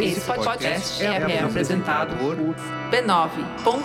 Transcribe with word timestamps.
Esse 0.00 0.20
podcast 0.20 1.02
é, 1.02 1.06
é 1.06 1.42
apresentado 1.42 2.16
por 2.16 2.36
b9.com.br. 2.90 3.84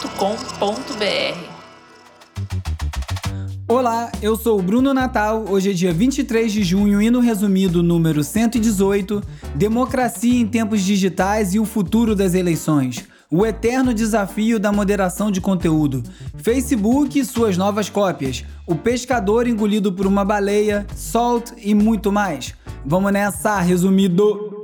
Olá, 3.68 4.12
eu 4.20 4.36
sou 4.36 4.60
o 4.60 4.62
Bruno 4.62 4.94
Natal. 4.94 5.46
Hoje 5.48 5.70
é 5.70 5.74
dia 5.74 5.94
23 5.94 6.52
de 6.52 6.64
junho 6.64 7.00
e 7.00 7.12
no 7.12 7.20
resumido 7.20 7.84
número 7.84 8.23
118, 8.23 9.22
Democracia 9.54 10.40
em 10.40 10.48
tempos 10.48 10.82
digitais 10.82 11.54
e 11.54 11.59
o 11.59 11.66
futuro 11.66 12.16
das 12.16 12.34
eleições. 12.34 13.05
O 13.30 13.46
eterno 13.46 13.94
desafio 13.94 14.60
da 14.60 14.71
moderação 14.71 15.30
de 15.30 15.39
conteúdo. 15.39 16.02
Facebook 16.38 17.20
e 17.20 17.26
suas 17.26 17.55
novas 17.55 17.88
cópias. 17.88 18.44
O 18.66 18.73
pescador 18.76 19.48
engolido 19.48 19.94
por 19.94 20.07
uma 20.07 20.26
baleia, 20.26 20.88
Salt 20.96 21.52
e 21.57 21.76
muito 21.76 22.12
mais. 22.12 22.55
Vamos 22.84 23.12
nessa, 23.12 23.60
resumido. 23.60 24.63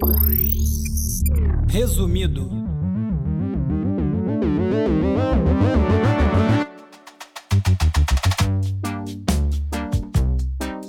Resumido. 1.75 2.49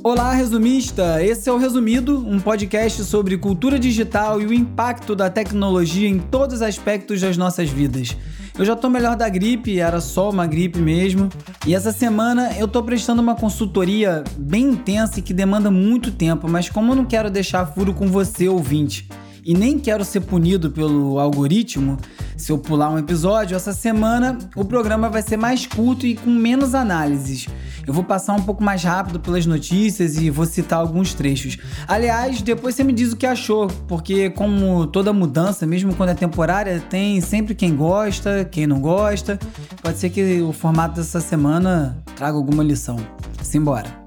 Olá, 0.05 0.33
resumista! 0.33 1.21
Esse 1.25 1.49
é 1.49 1.53
o 1.53 1.59
Resumido, 1.59 2.25
um 2.25 2.39
podcast 2.39 3.03
sobre 3.03 3.37
cultura 3.37 3.81
digital 3.81 4.41
e 4.41 4.47
o 4.47 4.55
impacto 4.55 5.17
da 5.17 5.29
tecnologia 5.29 6.09
em 6.09 6.21
todos 6.21 6.55
os 6.55 6.63
aspectos 6.63 7.21
das 7.21 7.37
nossas 7.37 7.69
vidas. 7.69 8.17
Eu 8.57 8.65
já 8.65 8.77
tô 8.77 8.89
melhor 8.89 9.17
da 9.17 9.29
gripe, 9.29 9.81
era 9.81 10.01
só 10.01 10.31
uma 10.31 10.47
gripe 10.47 10.79
mesmo. 10.79 11.29
E 11.67 11.75
essa 11.75 11.91
semana 11.91 12.53
eu 12.57 12.69
tô 12.69 12.81
prestando 12.81 13.21
uma 13.21 13.35
consultoria 13.35 14.23
bem 14.39 14.67
intensa 14.67 15.19
e 15.19 15.23
que 15.23 15.35
demanda 15.35 15.69
muito 15.69 16.13
tempo, 16.13 16.49
mas 16.49 16.71
como 16.71 16.93
eu 16.93 16.97
não 16.97 17.05
quero 17.05 17.29
deixar 17.29 17.67
furo 17.67 17.93
com 17.93 18.07
você, 18.07 18.49
ouvinte, 18.49 19.09
e 19.47 19.55
nem 19.55 19.79
quero 19.79 20.05
ser 20.05 20.23
punido 20.23 20.73
pelo 20.73 21.21
algoritmo, 21.21 21.97
se 22.37 22.51
eu 22.51 22.59
pular 22.59 22.91
um 22.91 22.99
episódio, 22.99 23.57
essa 23.57 23.73
semana 23.73 24.37
o 24.57 24.65
programa 24.65 25.09
vai 25.09 25.23
ser 25.23 25.37
mais 25.37 25.65
curto 25.65 26.05
e 26.05 26.17
com 26.17 26.31
menos 26.31 26.75
análises. 26.75 27.47
Eu 27.87 27.95
vou 27.95 28.03
passar 28.03 28.35
um 28.35 28.43
pouco 28.43 28.65
mais 28.65 28.83
rápido 28.83 29.21
pelas 29.21 29.47
notícias 29.47 30.17
e 30.17 30.29
vou 30.29 30.45
citar 30.45 30.81
alguns 30.81 31.15
trechos. 31.15 31.57
Aliás, 31.87 32.43
depois 32.43 32.75
você 32.75 32.83
me 32.83 32.93
diz 32.93 33.13
o 33.13 33.17
que 33.17 33.25
achou, 33.25 33.69
porque 33.87 34.31
como 34.31 34.89
toda 34.89 35.13
mudança, 35.13 35.65
mesmo 35.65 35.95
quando 35.95 36.09
é 36.09 36.15
temporária, 36.15 36.81
tem 36.91 37.21
sempre 37.21 37.55
quem 37.55 37.77
gosta, 37.77 38.45
quem 38.51 38.67
não 38.67 38.81
gosta. 38.81 39.39
Pode 39.81 39.99
ser 39.99 40.11
que 40.11 40.43
o 40.43 40.53
formato 40.53 40.97
dessa 40.97 41.21
semana 41.21 42.03
traga 42.17 42.37
alguma 42.37 42.65
lição. 42.65 42.97
Simbora. 43.41 44.06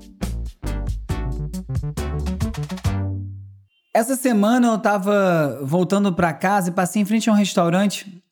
Essa 4.00 4.16
semana 4.16 4.68
eu 4.68 4.78
tava 4.78 5.60
voltando 5.62 6.14
para 6.14 6.32
casa 6.32 6.70
e 6.70 6.72
passei 6.72 7.02
em 7.02 7.06
frente 7.06 7.30
a 7.30 7.34
um 7.34 7.36
restaurante 7.36 8.24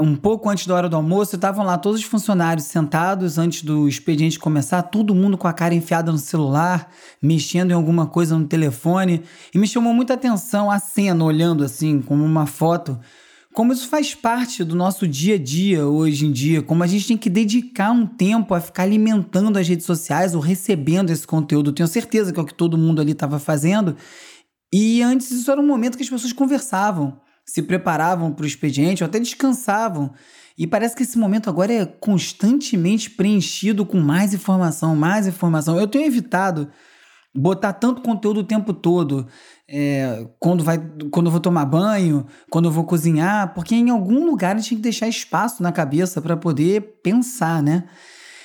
um 0.00 0.16
pouco 0.16 0.48
antes 0.48 0.66
da 0.66 0.74
hora 0.74 0.88
do 0.88 0.96
almoço, 0.96 1.36
estavam 1.36 1.62
lá 1.62 1.76
todos 1.76 2.00
os 2.00 2.06
funcionários 2.06 2.64
sentados 2.64 3.36
antes 3.36 3.62
do 3.62 3.86
expediente 3.86 4.38
começar, 4.38 4.80
todo 4.80 5.14
mundo 5.14 5.36
com 5.36 5.46
a 5.46 5.52
cara 5.52 5.74
enfiada 5.74 6.10
no 6.10 6.16
celular, 6.16 6.90
mexendo 7.20 7.70
em 7.70 7.74
alguma 7.74 8.06
coisa 8.06 8.34
no 8.34 8.46
telefone, 8.46 9.22
e 9.54 9.58
me 9.58 9.68
chamou 9.68 9.92
muita 9.92 10.14
atenção 10.14 10.70
a 10.70 10.78
cena, 10.78 11.22
olhando 11.22 11.64
assim, 11.64 12.00
como 12.00 12.24
uma 12.24 12.46
foto, 12.46 12.98
como 13.52 13.74
isso 13.74 13.88
faz 13.88 14.14
parte 14.14 14.64
do 14.64 14.74
nosso 14.74 15.06
dia 15.06 15.34
a 15.34 15.38
dia 15.38 15.86
hoje 15.86 16.24
em 16.24 16.32
dia, 16.32 16.62
como 16.62 16.82
a 16.82 16.86
gente 16.86 17.06
tem 17.06 17.18
que 17.18 17.28
dedicar 17.28 17.90
um 17.90 18.06
tempo 18.06 18.54
a 18.54 18.60
ficar 18.60 18.84
alimentando 18.84 19.58
as 19.58 19.68
redes 19.68 19.84
sociais 19.84 20.34
ou 20.34 20.40
recebendo 20.40 21.10
esse 21.10 21.26
conteúdo. 21.26 21.72
Tenho 21.72 21.86
certeza 21.86 22.32
que 22.32 22.40
é 22.40 22.42
o 22.42 22.46
que 22.46 22.54
todo 22.54 22.78
mundo 22.78 23.02
ali 23.02 23.12
estava 23.12 23.38
fazendo. 23.38 23.96
E 24.72 25.02
antes 25.02 25.30
isso 25.30 25.50
era 25.50 25.60
um 25.60 25.66
momento 25.66 25.96
que 25.96 26.02
as 26.02 26.10
pessoas 26.10 26.32
conversavam 26.32 27.20
se 27.50 27.62
preparavam 27.62 28.32
para 28.32 28.44
o 28.44 28.46
expediente 28.46 29.02
ou 29.02 29.08
até 29.08 29.18
descansavam. 29.18 30.12
E 30.56 30.68
parece 30.68 30.94
que 30.94 31.02
esse 31.02 31.18
momento 31.18 31.50
agora 31.50 31.72
é 31.72 31.84
constantemente 31.84 33.10
preenchido 33.10 33.84
com 33.84 33.98
mais 33.98 34.32
informação, 34.32 34.94
mais 34.94 35.26
informação. 35.26 35.78
Eu 35.78 35.88
tenho 35.88 36.06
evitado 36.06 36.70
botar 37.34 37.72
tanto 37.72 38.02
conteúdo 38.02 38.40
o 38.40 38.44
tempo 38.44 38.72
todo, 38.72 39.26
é, 39.68 40.26
quando, 40.38 40.62
vai, 40.62 40.78
quando 41.10 41.26
eu 41.26 41.30
vou 41.30 41.40
tomar 41.40 41.64
banho, 41.64 42.26
quando 42.50 42.66
eu 42.66 42.72
vou 42.72 42.84
cozinhar, 42.84 43.54
porque 43.54 43.74
em 43.74 43.90
algum 43.90 44.26
lugar 44.26 44.54
a 44.54 44.58
gente 44.58 44.70
tem 44.70 44.78
que 44.78 44.82
deixar 44.82 45.08
espaço 45.08 45.62
na 45.62 45.72
cabeça 45.72 46.20
para 46.20 46.36
poder 46.36 47.00
pensar, 47.02 47.62
né? 47.62 47.84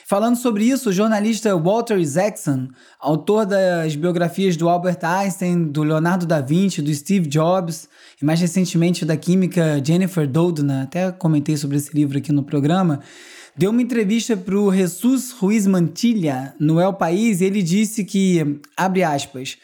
Falando 0.07 0.35
sobre 0.35 0.65
isso, 0.65 0.89
o 0.89 0.93
jornalista 0.93 1.57
Walter 1.57 1.97
Isaacson, 1.97 2.67
autor 2.99 3.43
das 3.43 3.95
biografias 3.95 4.55
do 4.55 4.69
Albert 4.69 4.99
Einstein, 5.01 5.63
do 5.63 5.81
Leonardo 5.81 6.27
da 6.27 6.41
Vinci, 6.41 6.79
do 6.79 6.93
Steve 6.93 7.27
Jobs 7.27 7.89
e 8.21 8.23
mais 8.23 8.39
recentemente 8.39 9.03
da 9.03 9.17
química 9.17 9.81
Jennifer 9.83 10.27
Doudna, 10.27 10.83
até 10.83 11.11
comentei 11.11 11.57
sobre 11.57 11.77
esse 11.77 11.91
livro 11.91 12.19
aqui 12.19 12.31
no 12.31 12.43
programa, 12.43 12.99
deu 13.57 13.71
uma 13.71 13.81
entrevista 13.81 14.37
para 14.37 14.55
o 14.55 14.71
Jesus 14.71 15.31
Ruiz 15.31 15.65
Mantilla 15.65 16.53
no 16.59 16.79
El 16.79 16.93
País 16.93 17.41
e 17.41 17.45
ele 17.45 17.63
disse 17.63 18.05
que, 18.05 18.61
abre 18.77 19.01
aspas, 19.01 19.57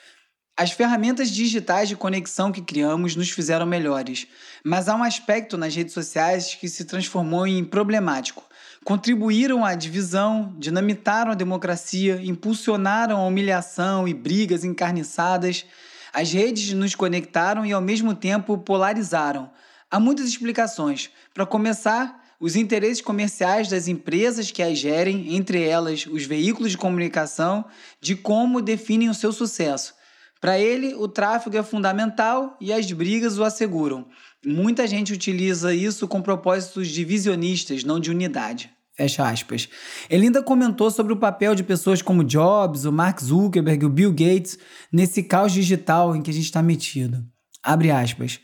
as 0.57 0.71
ferramentas 0.71 1.29
digitais 1.29 1.87
de 1.87 1.95
conexão 1.95 2.51
que 2.51 2.63
criamos 2.63 3.15
nos 3.15 3.29
fizeram 3.29 3.67
melhores, 3.67 4.25
mas 4.65 4.89
há 4.89 4.95
um 4.95 5.03
aspecto 5.03 5.55
nas 5.55 5.75
redes 5.75 5.93
sociais 5.93 6.55
que 6.55 6.67
se 6.67 6.83
transformou 6.85 7.45
em 7.45 7.63
problemático 7.63 8.43
contribuíram 8.83 9.63
à 9.63 9.75
divisão, 9.75 10.53
dinamitaram 10.57 11.31
a 11.31 11.35
democracia, 11.35 12.19
impulsionaram 12.23 13.17
a 13.17 13.25
humilhação 13.25 14.07
e 14.07 14.13
brigas 14.13 14.63
encarniçadas. 14.63 15.65
As 16.13 16.31
redes 16.31 16.73
nos 16.73 16.95
conectaram 16.95 17.65
e, 17.65 17.71
ao 17.71 17.81
mesmo 17.81 18.15
tempo, 18.15 18.57
polarizaram. 18.57 19.49
Há 19.89 19.99
muitas 19.99 20.27
explicações. 20.27 21.09
Para 21.33 21.45
começar, 21.45 22.21
os 22.39 22.55
interesses 22.55 23.01
comerciais 23.01 23.69
das 23.69 23.87
empresas 23.87 24.49
que 24.49 24.63
as 24.63 24.77
gerem, 24.77 25.35
entre 25.35 25.63
elas 25.63 26.07
os 26.07 26.25
veículos 26.25 26.71
de 26.71 26.77
comunicação, 26.77 27.63
de 27.99 28.15
como 28.15 28.61
definem 28.61 29.09
o 29.09 29.13
seu 29.13 29.31
sucesso. 29.31 29.93
Para 30.41 30.57
ele, 30.57 30.95
o 30.95 31.07
tráfego 31.07 31.55
é 31.55 31.61
fundamental 31.61 32.57
e 32.59 32.73
as 32.73 32.91
brigas 32.91 33.37
o 33.37 33.43
asseguram. 33.43 34.07
Muita 34.43 34.87
gente 34.87 35.13
utiliza 35.13 35.71
isso 35.71 36.07
com 36.07 36.19
propósitos 36.19 36.87
divisionistas, 36.87 37.83
não 37.83 37.99
de 37.99 38.09
unidade. 38.09 38.71
Fecha 38.97 39.27
aspas. 39.27 39.69
Ele 40.09 40.25
ainda 40.25 40.41
comentou 40.41 40.89
sobre 40.89 41.13
o 41.13 41.17
papel 41.17 41.53
de 41.53 41.63
pessoas 41.63 42.01
como 42.01 42.23
Jobs, 42.23 42.85
o 42.85 42.91
Mark 42.91 43.21
Zuckerberg, 43.21 43.85
o 43.85 43.89
Bill 43.89 44.11
Gates 44.11 44.57
nesse 44.91 45.21
caos 45.21 45.53
digital 45.53 46.15
em 46.15 46.23
que 46.23 46.31
a 46.31 46.33
gente 46.33 46.45
está 46.45 46.63
metido. 46.63 47.23
Abre 47.63 47.91
aspas. 47.91 48.39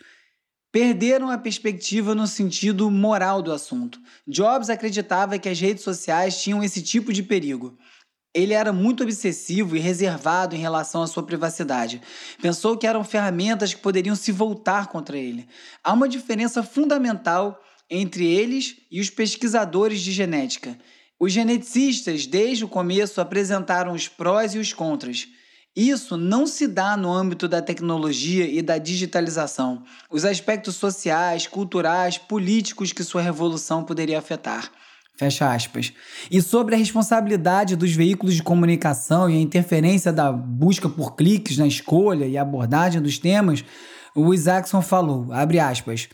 Perderam 0.72 1.32
a 1.32 1.38
perspectiva 1.38 2.14
no 2.14 2.28
sentido 2.28 2.92
moral 2.92 3.42
do 3.42 3.52
assunto. 3.52 4.00
Jobs 4.28 4.70
acreditava 4.70 5.40
que 5.40 5.50
as 5.50 5.60
redes 5.60 5.84
sociais 5.84 6.40
tinham 6.42 6.64
esse 6.64 6.84
tipo 6.84 7.12
de 7.12 7.24
perigo. 7.24 7.76
Ele 8.38 8.54
era 8.54 8.72
muito 8.72 9.02
obsessivo 9.02 9.76
e 9.76 9.80
reservado 9.80 10.56
em 10.56 10.60
relação 10.60 11.02
à 11.02 11.08
sua 11.08 11.24
privacidade. 11.24 12.00
Pensou 12.40 12.78
que 12.78 12.86
eram 12.86 13.04
ferramentas 13.04 13.74
que 13.74 13.82
poderiam 13.82 14.16
se 14.16 14.32
voltar 14.32 14.90
contra 14.90 15.18
ele. 15.18 15.48
Há 15.84 15.92
uma 15.92 16.08
diferença 16.08 16.62
fundamental 16.62 17.60
entre 17.90 18.28
eles 18.28 18.76
e 18.92 19.02
os 19.02 19.10
pesquisadores 19.10 20.02
de 20.02 20.12
genética. 20.12 20.78
Os 21.20 21.34
geneticistas, 21.34 22.28
desde 22.28 22.64
o 22.64 22.68
começo, 22.68 23.20
apresentaram 23.20 23.94
os 23.94 24.08
prós 24.08 24.54
e 24.54 24.60
os 24.60 24.72
contras. 24.72 25.28
Isso 25.76 26.16
não 26.16 26.46
se 26.46 26.68
dá 26.68 26.96
no 26.96 27.12
âmbito 27.12 27.48
da 27.48 27.60
tecnologia 27.60 28.46
e 28.46 28.62
da 28.62 28.78
digitalização, 28.78 29.84
os 30.12 30.26
aspectos 30.26 30.76
sociais, 30.76 31.48
culturais, 31.48 32.20
políticos 32.20 32.94
que 32.94 33.04
sua 33.04 33.22
revolução 33.24 33.84
poderia 33.84 34.20
afetar. 34.20 34.72
Fecha 35.18 35.52
aspas. 35.52 35.92
E 36.30 36.42
sobre 36.42 36.76
a 36.76 36.78
responsabilidade 36.78 37.76
dos 37.76 37.92
veículos 37.92 38.36
de 38.36 38.44
comunicação 38.44 39.28
e 39.30 39.36
a 39.36 39.42
interferência 39.42 40.14
da 40.14 40.32
busca 40.32 40.88
por 40.88 41.16
cliques 41.16 41.58
na 41.58 41.66
escolha 41.66 42.26
e 42.26 42.38
abordagem 42.38 43.02
dos 43.02 43.18
temas, 43.18 43.66
o 44.16 44.32
Isaacson 44.34 44.82
falou, 44.82 45.34
abre 45.34 45.60
aspas, 45.60 46.08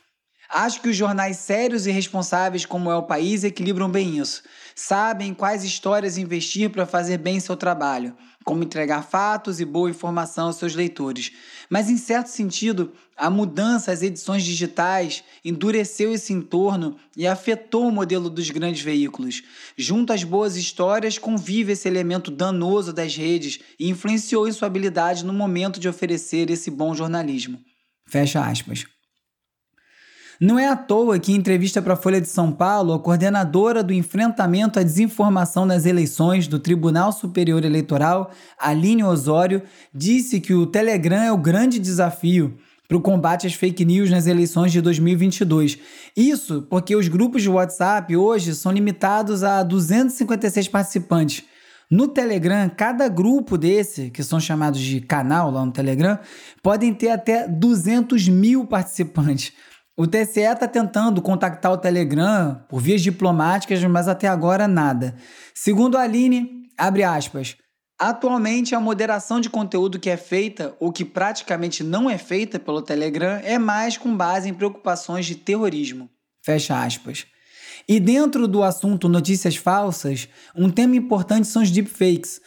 Acho 0.54 0.82
que 0.82 0.90
os 0.90 0.96
jornais 0.96 1.38
sérios 1.38 1.88
e 1.88 1.92
responsáveis 1.92 2.64
como 2.64 2.92
é 2.92 2.96
o 2.96 3.02
país 3.02 3.44
equilibram 3.44 3.90
bem 3.90 4.20
isso. 4.20 4.44
Sabem 4.76 5.34
quais 5.34 5.64
histórias 5.64 6.16
investir 6.16 6.70
para 6.70 6.86
fazer 6.86 7.18
bem 7.18 7.40
seu 7.40 7.58
trabalho, 7.58 8.16
como 8.46 8.64
entregar 8.64 9.02
fatos 9.02 9.60
e 9.60 9.66
boa 9.66 9.90
informação 9.90 10.46
aos 10.46 10.58
seus 10.58 10.76
leitores. 10.76 11.32
Mas, 11.72 11.90
em 11.90 11.98
certo 11.98 12.28
sentido, 12.28 12.94
a 13.16 13.30
mudança 13.30 13.92
às 13.92 14.02
edições 14.02 14.44
digitais 14.44 15.24
endureceu 15.44 16.12
esse 16.14 16.34
entorno 16.34 16.98
e 17.16 17.28
afetou 17.28 17.88
o 17.88 17.92
modelo 17.92 18.30
dos 18.30 18.50
grandes 18.50 18.82
veículos. 18.82 19.44
Junto 19.78 20.14
às 20.14 20.24
boas 20.24 20.56
histórias, 20.56 21.18
convive 21.18 21.74
esse 21.74 21.88
elemento 21.88 22.32
danoso 22.32 22.92
das 22.92 23.16
redes 23.16 23.60
e 23.80 23.90
influenciou 23.90 24.48
em 24.48 24.52
sua 24.52 24.68
habilidade 24.68 25.26
no 25.26 25.34
momento 25.34 25.80
de 25.80 25.88
oferecer 25.88 26.50
esse 26.50 26.72
bom 26.72 26.94
jornalismo. 26.96 27.60
Fecha 28.08 28.42
aspas. 28.46 28.86
Não 30.40 30.58
é 30.60 30.68
à 30.68 30.76
toa 30.76 31.20
que, 31.20 31.32
em 31.32 31.36
entrevista 31.36 31.82
para 31.82 31.94
a 31.94 31.98
Folha 31.98 32.20
de 32.20 32.28
São 32.28 32.52
Paulo, 32.52 32.94
a 32.94 33.00
coordenadora 33.00 33.84
do 33.84 33.94
enfrentamento 33.94 34.80
à 34.80 34.84
desinformação 34.84 35.66
nas 35.66 35.86
eleições 35.86 36.48
do 36.48 36.60
Tribunal 36.60 37.12
Superior 37.12 37.64
Eleitoral, 37.64 38.32
Aline 38.60 39.04
Osório, 39.04 39.62
disse 39.94 40.42
que 40.42 40.54
o 40.54 40.66
Telegram 40.66 41.22
é 41.22 41.32
o 41.32 41.38
grande 41.38 41.80
desafio. 41.80 42.58
Para 42.88 42.98
o 42.98 43.02
combate 43.02 43.48
às 43.48 43.54
fake 43.54 43.86
news 43.86 44.10
nas 44.10 44.28
eleições 44.28 44.72
de 44.72 44.82
2022. 44.82 45.78
Isso 46.16 46.62
porque 46.70 46.96
os 46.96 47.08
grupos 47.08 47.42
de 47.42 47.50
WhatsApp 47.50 48.16
hoje 48.16 48.54
são 48.56 48.72
limitados 48.72 49.44
a 49.44 49.64
256 49.64 50.68
participantes. 50.68 51.44
No 51.90 52.08
Telegram, 52.08 52.70
cada 52.70 53.08
grupo 53.08 53.58
desse, 53.58 54.10
que 54.10 54.24
são 54.24 54.40
chamados 54.40 54.80
de 54.80 55.00
canal 55.02 55.52
lá 55.52 55.64
no 55.66 55.72
Telegram, 55.72 56.18
podem 56.62 56.94
ter 56.94 57.10
até 57.10 57.48
200 57.48 58.28
mil 58.30 58.66
participantes. 58.66 59.54
O 59.96 60.08
TSE 60.08 60.40
está 60.40 60.68
tentando 60.68 61.22
contactar 61.22 61.72
o 61.72 61.78
Telegram 61.78 62.60
por 62.68 62.82
vias 62.82 63.02
diplomáticas, 63.02 63.84
mas 63.84 64.08
até 64.08 64.28
agora 64.28 64.68
nada. 64.68 65.14
Segundo 65.54 65.96
a 65.96 66.02
Aline, 66.02 66.64
abre 66.76 67.04
aspas, 67.04 67.56
Atualmente, 68.06 68.76
a 68.76 68.82
moderação 68.82 69.40
de 69.40 69.50
conteúdo 69.50 69.98
que 69.98 70.10
é 70.10 70.18
feita 70.18 70.76
ou 70.78 70.92
que 70.92 71.06
praticamente 71.06 71.86
não 71.86 72.10
é 72.10 72.18
feita 72.18 72.60
pelo 72.60 72.82
Telegram 72.82 73.40
é 73.42 73.58
mais 73.58 73.98
com 73.98 74.14
base 74.14 74.50
em 74.50 74.54
preocupações 74.54 75.26
de 75.26 75.36
terrorismo. 75.36 76.10
Fecha 76.44 76.84
aspas. 76.84 77.26
E 77.88 78.02
dentro 78.02 78.46
do 78.46 78.62
assunto 78.62 79.08
notícias 79.08 79.56
falsas, 79.56 80.28
um 80.54 80.70
tema 80.70 80.98
importante 80.98 81.48
são 81.48 81.62
os 81.64 81.72
deepfakes. 81.72 82.42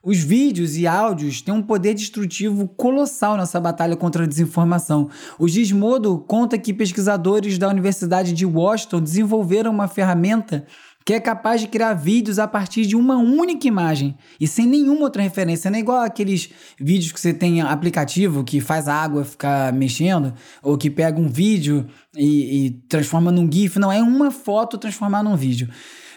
Os 0.00 0.18
vídeos 0.18 0.76
e 0.76 0.86
áudios 0.86 1.42
têm 1.42 1.52
um 1.52 1.60
poder 1.60 1.92
destrutivo 1.92 2.68
colossal 2.68 3.36
nessa 3.36 3.58
batalha 3.58 3.96
contra 3.96 4.22
a 4.22 4.28
desinformação. 4.28 5.10
O 5.40 5.48
Gizmodo 5.48 6.20
conta 6.20 6.56
que 6.56 6.72
pesquisadores 6.72 7.58
da 7.58 7.68
Universidade 7.68 8.32
de 8.32 8.46
Washington 8.46 9.02
desenvolveram 9.02 9.72
uma 9.72 9.88
ferramenta 9.88 10.64
que 11.04 11.14
é 11.14 11.20
capaz 11.20 11.60
de 11.60 11.68
criar 11.68 11.94
vídeos 11.94 12.38
a 12.38 12.46
partir 12.46 12.86
de 12.86 12.94
uma 12.94 13.16
única 13.16 13.66
imagem 13.66 14.16
e 14.38 14.46
sem 14.46 14.66
nenhuma 14.66 15.02
outra 15.02 15.22
referência. 15.22 15.70
Não 15.70 15.78
é 15.78 15.80
igual 15.80 16.02
aqueles 16.02 16.50
vídeos 16.78 17.12
que 17.12 17.20
você 17.20 17.32
tem 17.32 17.60
aplicativo 17.60 18.44
que 18.44 18.60
faz 18.60 18.86
a 18.86 18.94
água 18.94 19.24
ficar 19.24 19.72
mexendo, 19.72 20.34
ou 20.62 20.76
que 20.76 20.90
pega 20.90 21.18
um 21.18 21.28
vídeo 21.28 21.86
e, 22.16 22.66
e 22.66 22.70
transforma 22.88 23.32
num 23.32 23.50
GIF. 23.50 23.78
Não, 23.78 23.90
é 23.90 24.02
uma 24.02 24.30
foto 24.30 24.78
transformar 24.78 25.22
num 25.22 25.36
vídeo. 25.36 25.68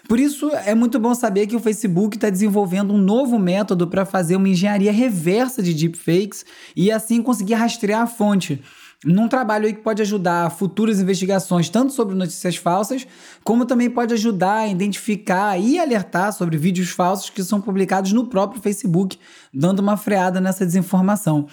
Por 0.08 0.20
isso, 0.20 0.52
é 0.66 0.76
muito 0.76 1.00
bom 1.00 1.16
saber 1.16 1.48
que 1.48 1.56
o 1.56 1.60
Facebook 1.60 2.18
está 2.18 2.30
desenvolvendo 2.30 2.94
um 2.94 2.98
novo 2.98 3.40
método 3.40 3.88
para 3.88 4.06
fazer 4.06 4.36
uma 4.36 4.50
engenharia 4.50 4.92
reversa 4.92 5.64
de 5.64 5.74
deepfakes 5.74 6.46
e 6.76 6.92
assim 6.92 7.22
conseguir 7.22 7.54
rastrear 7.54 8.02
a 8.02 8.08
fonte 8.08 8.62
num 9.04 9.28
trabalho 9.28 9.66
aí 9.66 9.74
que 9.74 9.82
pode 9.82 10.02
ajudar 10.02 10.50
futuras 10.52 11.00
investigações, 11.00 11.70
tanto 11.70 11.94
sobre 11.94 12.16
notícias 12.16 12.56
falsas, 12.56 13.06
como 13.44 13.66
também 13.66 13.90
pode 13.90 14.14
ajudar 14.14 14.60
a 14.60 14.68
identificar 14.68 15.60
e 15.60 15.78
alertar 15.78 16.32
sobre 16.32 16.58
vídeos 16.58 16.90
falsos 16.90 17.30
que 17.30 17.44
são 17.44 17.60
publicados 17.60 18.14
no 18.14 18.28
próprio 18.28 18.62
Facebook, 18.62 19.18
dando 19.54 19.80
uma 19.80 19.98
freada 19.98 20.40
nessa 20.40 20.66
desinformação. 20.66 21.48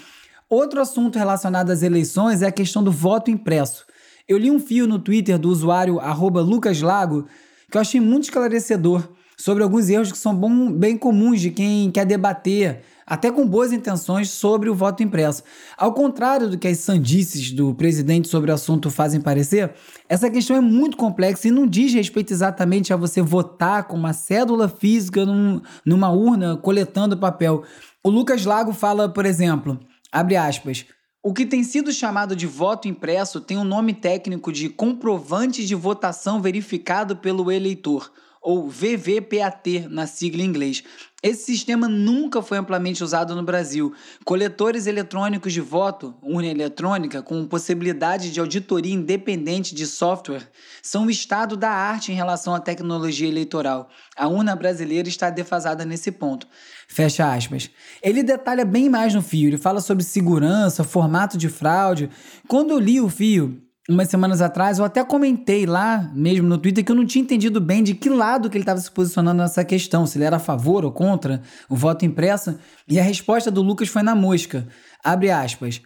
Outro 0.49 0.81
assunto 0.81 1.19
relacionado 1.19 1.70
às 1.70 1.82
eleições 1.82 2.43
é 2.43 2.47
a 2.47 2.52
questão 2.52 2.82
do 2.82 2.91
voto 2.91 3.31
impresso. 3.31 3.85
Eu 4.29 4.38
li 4.38 4.50
um 4.50 4.61
fio 4.61 4.87
no 4.87 4.99
Twitter 4.99 5.38
do 5.38 5.49
usuário 5.49 6.00
lucaslago 6.43 7.26
que 7.70 7.76
eu 7.76 7.81
achei 7.81 8.00
muito 8.00 8.25
esclarecedor 8.25 9.08
sobre 9.37 9.62
alguns 9.62 9.88
erros 9.88 10.12
que 10.12 10.19
são 10.19 10.35
bom, 10.35 10.70
bem 10.70 10.99
comuns 10.99 11.41
de 11.41 11.50
quem 11.50 11.91
quer 11.91 12.05
debater 12.05 12.82
até 13.10 13.28
com 13.28 13.44
boas 13.44 13.72
intenções, 13.72 14.30
sobre 14.30 14.70
o 14.70 14.74
voto 14.74 15.02
impresso. 15.02 15.42
Ao 15.76 15.92
contrário 15.92 16.48
do 16.48 16.56
que 16.56 16.68
as 16.68 16.78
sandices 16.78 17.50
do 17.50 17.74
presidente 17.74 18.28
sobre 18.28 18.52
o 18.52 18.54
assunto 18.54 18.88
fazem 18.88 19.20
parecer, 19.20 19.74
essa 20.08 20.30
questão 20.30 20.54
é 20.54 20.60
muito 20.60 20.96
complexa 20.96 21.48
e 21.48 21.50
não 21.50 21.66
diz 21.66 21.92
respeito 21.92 22.32
exatamente 22.32 22.92
a 22.92 22.96
você 22.96 23.20
votar 23.20 23.88
com 23.88 23.96
uma 23.96 24.12
cédula 24.12 24.68
física 24.68 25.26
num, 25.26 25.60
numa 25.84 26.08
urna 26.12 26.56
coletando 26.56 27.18
papel. 27.18 27.64
O 28.04 28.10
Lucas 28.10 28.44
Lago 28.44 28.72
fala, 28.72 29.08
por 29.08 29.26
exemplo, 29.26 29.80
abre 30.12 30.36
aspas. 30.36 30.86
O 31.20 31.34
que 31.34 31.44
tem 31.44 31.64
sido 31.64 31.92
chamado 31.92 32.36
de 32.36 32.46
voto 32.46 32.86
impresso 32.86 33.40
tem 33.40 33.58
um 33.58 33.64
nome 33.64 33.92
técnico 33.92 34.52
de 34.52 34.68
comprovante 34.68 35.66
de 35.66 35.74
votação 35.74 36.40
verificado 36.40 37.16
pelo 37.16 37.50
eleitor 37.50 38.12
ou 38.40 38.69
VVPAT 38.69 39.87
na 39.88 40.06
sigla 40.06 40.42
em 40.42 40.46
inglês. 40.46 40.82
Esse 41.22 41.44
sistema 41.44 41.87
nunca 41.87 42.40
foi 42.40 42.56
amplamente 42.56 43.04
usado 43.04 43.34
no 43.34 43.42
Brasil. 43.42 43.92
Coletores 44.25 44.87
eletrônicos 44.87 45.52
de 45.52 45.60
voto, 45.60 46.14
urna 46.22 46.46
eletrônica, 46.46 47.22
com 47.22 47.46
possibilidade 47.46 48.32
de 48.32 48.40
auditoria 48.40 48.94
independente 48.94 49.75
de 49.75 49.87
software, 49.87 50.48
são 50.82 51.04
o 51.04 51.10
estado 51.10 51.58
da 51.58 51.70
arte 51.70 52.10
em 52.10 52.14
relação 52.14 52.54
à 52.54 52.60
tecnologia 52.60 53.28
eleitoral. 53.28 53.90
A 54.16 54.28
urna 54.28 54.56
brasileira 54.56 55.10
está 55.10 55.28
defasada 55.28 55.84
nesse 55.84 56.10
ponto. 56.10 56.48
Fecha 56.88 57.31
aspas. 57.31 57.69
Ele 58.02 58.22
detalha 58.22 58.64
bem 58.64 58.88
mais 58.88 59.14
no 59.14 59.20
fio, 59.20 59.48
ele 59.48 59.58
fala 59.58 59.82
sobre 59.82 60.02
segurança, 60.02 60.82
formato 60.82 61.37
de 61.37 61.50
fraude. 61.50 62.08
Quando 62.48 62.70
eu 62.70 62.78
li 62.78 62.98
o 62.98 63.10
fio, 63.10 63.62
umas 63.94 64.08
semanas 64.08 64.40
atrás, 64.40 64.78
eu 64.78 64.84
até 64.84 65.04
comentei 65.04 65.66
lá 65.66 66.10
mesmo 66.14 66.48
no 66.48 66.58
Twitter 66.58 66.84
que 66.84 66.92
eu 66.92 66.96
não 66.96 67.06
tinha 67.06 67.22
entendido 67.22 67.60
bem 67.60 67.82
de 67.82 67.94
que 67.94 68.08
lado 68.08 68.48
que 68.48 68.56
ele 68.56 68.62
estava 68.62 68.81
se 68.81 68.90
posicionando 68.90 69.42
nessa 69.42 69.64
questão, 69.64 70.06
se 70.06 70.16
ele 70.19 70.25
era 70.25 70.37
a 70.37 70.40
favor 70.40 70.84
ou 70.84 70.92
contra 70.92 71.42
o 71.69 71.76
voto 71.76 72.04
impresso, 72.04 72.58
e 72.88 72.98
a 72.98 73.02
resposta 73.02 73.50
do 73.50 73.62
Lucas 73.62 73.88
foi 73.88 74.02
na 74.02 74.14
mosca. 74.14 74.66
Abre 75.02 75.31
aspas. 75.31 75.82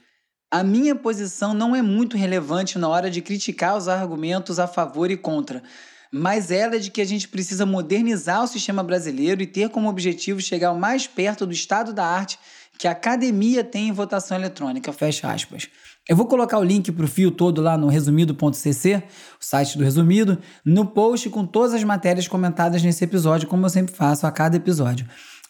A 0.51 0.63
minha 0.63 0.95
posição 0.95 1.53
não 1.53 1.75
é 1.75 1.83
muito 1.83 2.17
relevante 2.17 2.79
na 2.79 2.89
hora 2.89 3.11
de 3.11 3.21
criticar 3.21 3.77
os 3.77 3.89
argumentos 3.89 4.59
a 4.59 4.67
favor 4.67 5.11
e 5.11 5.17
contra, 5.17 5.63
mas 6.13 6.51
ela 6.51 6.77
é 6.77 6.79
de 6.79 6.91
que 6.91 7.01
a 7.01 7.05
gente 7.05 7.27
precisa 7.27 7.67
modernizar 7.67 8.43
o 8.43 8.47
sistema 8.47 8.83
brasileiro 8.83 9.43
e 9.43 9.47
ter 9.47 9.69
como 9.69 9.89
objetivo 9.89 10.41
chegar 10.41 10.71
o 10.71 10.79
mais 10.79 11.07
perto 11.07 11.45
do 11.45 11.53
estado 11.53 11.93
da 11.93 12.07
arte 12.07 12.39
que 12.79 12.87
a 12.87 12.93
academia 12.93 13.65
tem 13.65 13.89
em 13.89 13.93
votação 13.93 14.37
eletrônica. 14.37 14.93
Fecha 14.93 15.33
aspas. 15.33 15.69
Eu 16.07 16.17
vou 16.17 16.27
colocar 16.27 16.59
o 16.59 16.65
link 16.65 16.93
para 16.93 17.07
o 17.07 17.09
fio 17.09 17.31
todo 17.31 17.63
lá 17.63 17.79
no 17.79 17.87
resumido.cc, 17.89 19.03
o 19.41 19.45
site 19.45 19.79
do 19.79 19.85
Resumido, 19.85 20.39
no 20.63 20.85
post 20.85 21.31
com 21.31 21.47
todas 21.47 21.73
as 21.73 21.83
matérias 21.83 22.29
comentadas 22.29 22.83
nesse 22.83 23.03
episódio, 23.05 23.49
como 23.49 23.65
eu 23.65 23.71
sempre 23.71 23.95
faço 23.95 24.27
a 24.27 24.31
cada 24.31 24.55
episódio. 24.55 25.07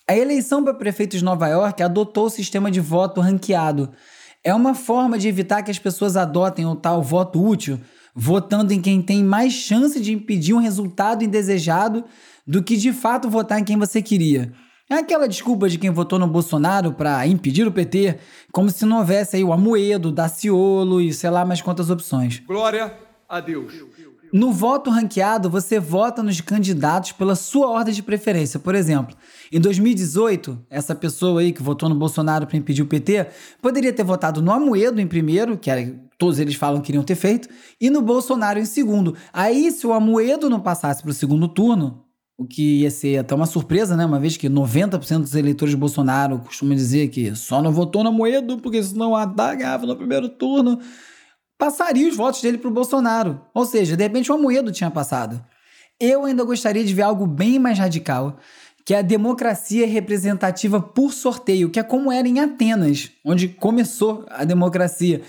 A 0.07 0.17
eleição 0.17 0.63
para 0.63 0.73
prefeito 0.73 1.17
de 1.17 1.25
Nova 1.25 1.49
York 1.49 1.83
adotou 1.83 2.27
o 2.27 2.31
sistema 2.31 2.71
de 2.71 2.79
voto 2.79 3.21
ranqueado. 3.21 3.91
É 4.45 4.55
uma 4.55 4.75
forma 4.75 5.19
de 5.19 5.27
evitar 5.27 5.61
que 5.63 5.73
as 5.73 5.79
pessoas 5.81 6.17
adotem 6.17 6.65
o 6.67 6.77
tal 6.77 7.03
voto 7.03 7.45
útil, 7.45 7.81
votando 8.15 8.73
em 8.73 8.81
quem 8.81 9.03
tem 9.03 9.25
mais 9.25 9.53
chance 9.53 9.99
de 9.99 10.13
impedir 10.13 10.55
um 10.55 10.59
resultado 10.59 11.25
indesejado 11.25 12.05
do 12.47 12.63
que 12.63 12.77
de 12.77 12.93
fato 12.93 13.29
votar 13.29 13.59
em 13.59 13.65
quem 13.65 13.77
você 13.77 14.01
queria. 14.01 14.53
É 14.89 14.97
aquela 14.97 15.27
desculpa 15.27 15.67
de 15.67 15.79
quem 15.79 15.91
votou 15.91 16.19
no 16.19 16.27
Bolsonaro 16.27 16.93
para 16.93 17.27
impedir 17.27 17.67
o 17.67 17.73
PT, 17.73 18.19
como 18.53 18.69
se 18.69 18.85
não 18.85 18.99
houvesse 18.99 19.37
aí 19.37 19.43
o 19.43 19.51
Amoedo, 19.51 20.13
Daciolo 20.13 21.01
e 21.01 21.11
sei 21.11 21.31
lá 21.31 21.43
mais 21.43 21.63
quantas 21.63 21.89
opções. 21.89 22.43
Glória 22.47 22.95
a 23.27 23.41
Deus. 23.41 23.73
No 24.31 24.53
voto 24.53 24.91
ranqueado, 24.91 25.49
você 25.49 25.79
vota 25.81 26.23
nos 26.23 26.41
candidatos 26.43 27.13
pela 27.13 27.35
sua 27.35 27.69
ordem 27.69 27.95
de 27.95 28.03
preferência. 28.03 28.61
Por 28.61 28.75
exemplo, 28.75 29.17
em 29.51 29.59
2018, 29.59 30.59
essa 30.69 30.95
pessoa 30.95 31.41
aí 31.41 31.53
que 31.53 31.63
votou 31.63 31.89
no 31.89 31.95
Bolsonaro 31.95 32.47
para 32.47 32.57
impedir 32.59 32.83
o 32.83 32.87
PT 32.87 33.29
poderia 33.63 33.93
ter 33.93 34.05
votado 34.05 34.43
no 34.43 34.53
Amoedo 34.53 35.01
em 35.01 35.07
primeiro, 35.07 35.57
que 35.57 35.71
era 35.71 35.99
todos 36.19 36.39
eles 36.39 36.57
falam 36.57 36.81
que 36.81 36.91
iriam 36.91 37.05
ter 37.05 37.15
feito, 37.15 37.49
e 37.81 37.89
no 37.89 38.03
Bolsonaro 38.03 38.59
em 38.59 38.65
segundo. 38.65 39.17
Aí, 39.33 39.71
se 39.71 39.87
o 39.87 39.93
Amoedo 39.93 40.51
não 40.51 40.61
passasse 40.61 41.03
para 41.03 41.11
o 41.11 41.15
segundo 41.15 41.49
turno, 41.49 42.04
o 42.37 42.45
que 42.45 42.81
ia 42.81 42.91
ser 42.91 43.19
até 43.19 43.35
uma 43.35 43.47
surpresa, 43.47 43.97
né? 43.97 44.05
Uma 44.05 44.19
vez 44.19 44.37
que 44.37 44.49
90% 44.49 45.21
dos 45.21 45.35
eleitores 45.35 45.71
de 45.73 45.77
Bolsonaro 45.77 46.41
costumam 46.41 46.75
dizer 46.75 47.09
que 47.09 47.35
só 47.37 47.63
não 47.63 47.73
votou 47.73 48.03
na 48.03 48.11
Moedo 48.11 48.59
porque 48.59 48.83
senão 48.83 49.15
a 49.15 49.23
Haddad 49.23 49.59
ganhava 49.59 49.87
no 49.87 49.97
primeiro 49.97 50.29
turno, 50.29 50.81
passaria 51.57 52.09
os 52.09 52.17
votos 52.17 52.43
dele 52.43 52.59
para 52.59 52.69
o 52.69 52.73
Bolsonaro. 52.73 53.41
Ou 53.55 53.65
seja, 53.65 53.97
de 53.97 54.03
repente 54.03 54.31
o 54.31 54.35
Amoedo 54.35 54.73
tinha 54.73 54.91
passado. 54.91 55.45
Eu 56.01 56.25
ainda 56.25 56.43
gostaria 56.43 56.85
de 56.85 56.93
ver 56.93 57.03
algo 57.03 57.27
bem 57.27 57.59
mais 57.59 57.79
radical, 57.79 58.37
que 58.85 58.93
é 58.93 58.99
a 58.99 59.03
democracia 59.03 59.87
representativa 59.87 60.81
por 60.81 61.13
sorteio, 61.13 61.71
que 61.71 61.79
é 61.79 61.83
como 61.85 62.11
era 62.11 62.27
em 62.27 62.41
Atenas, 62.41 63.13
onde 63.25 63.49
começou 63.49 64.27
a 64.29 64.45
democracia. 64.45 65.23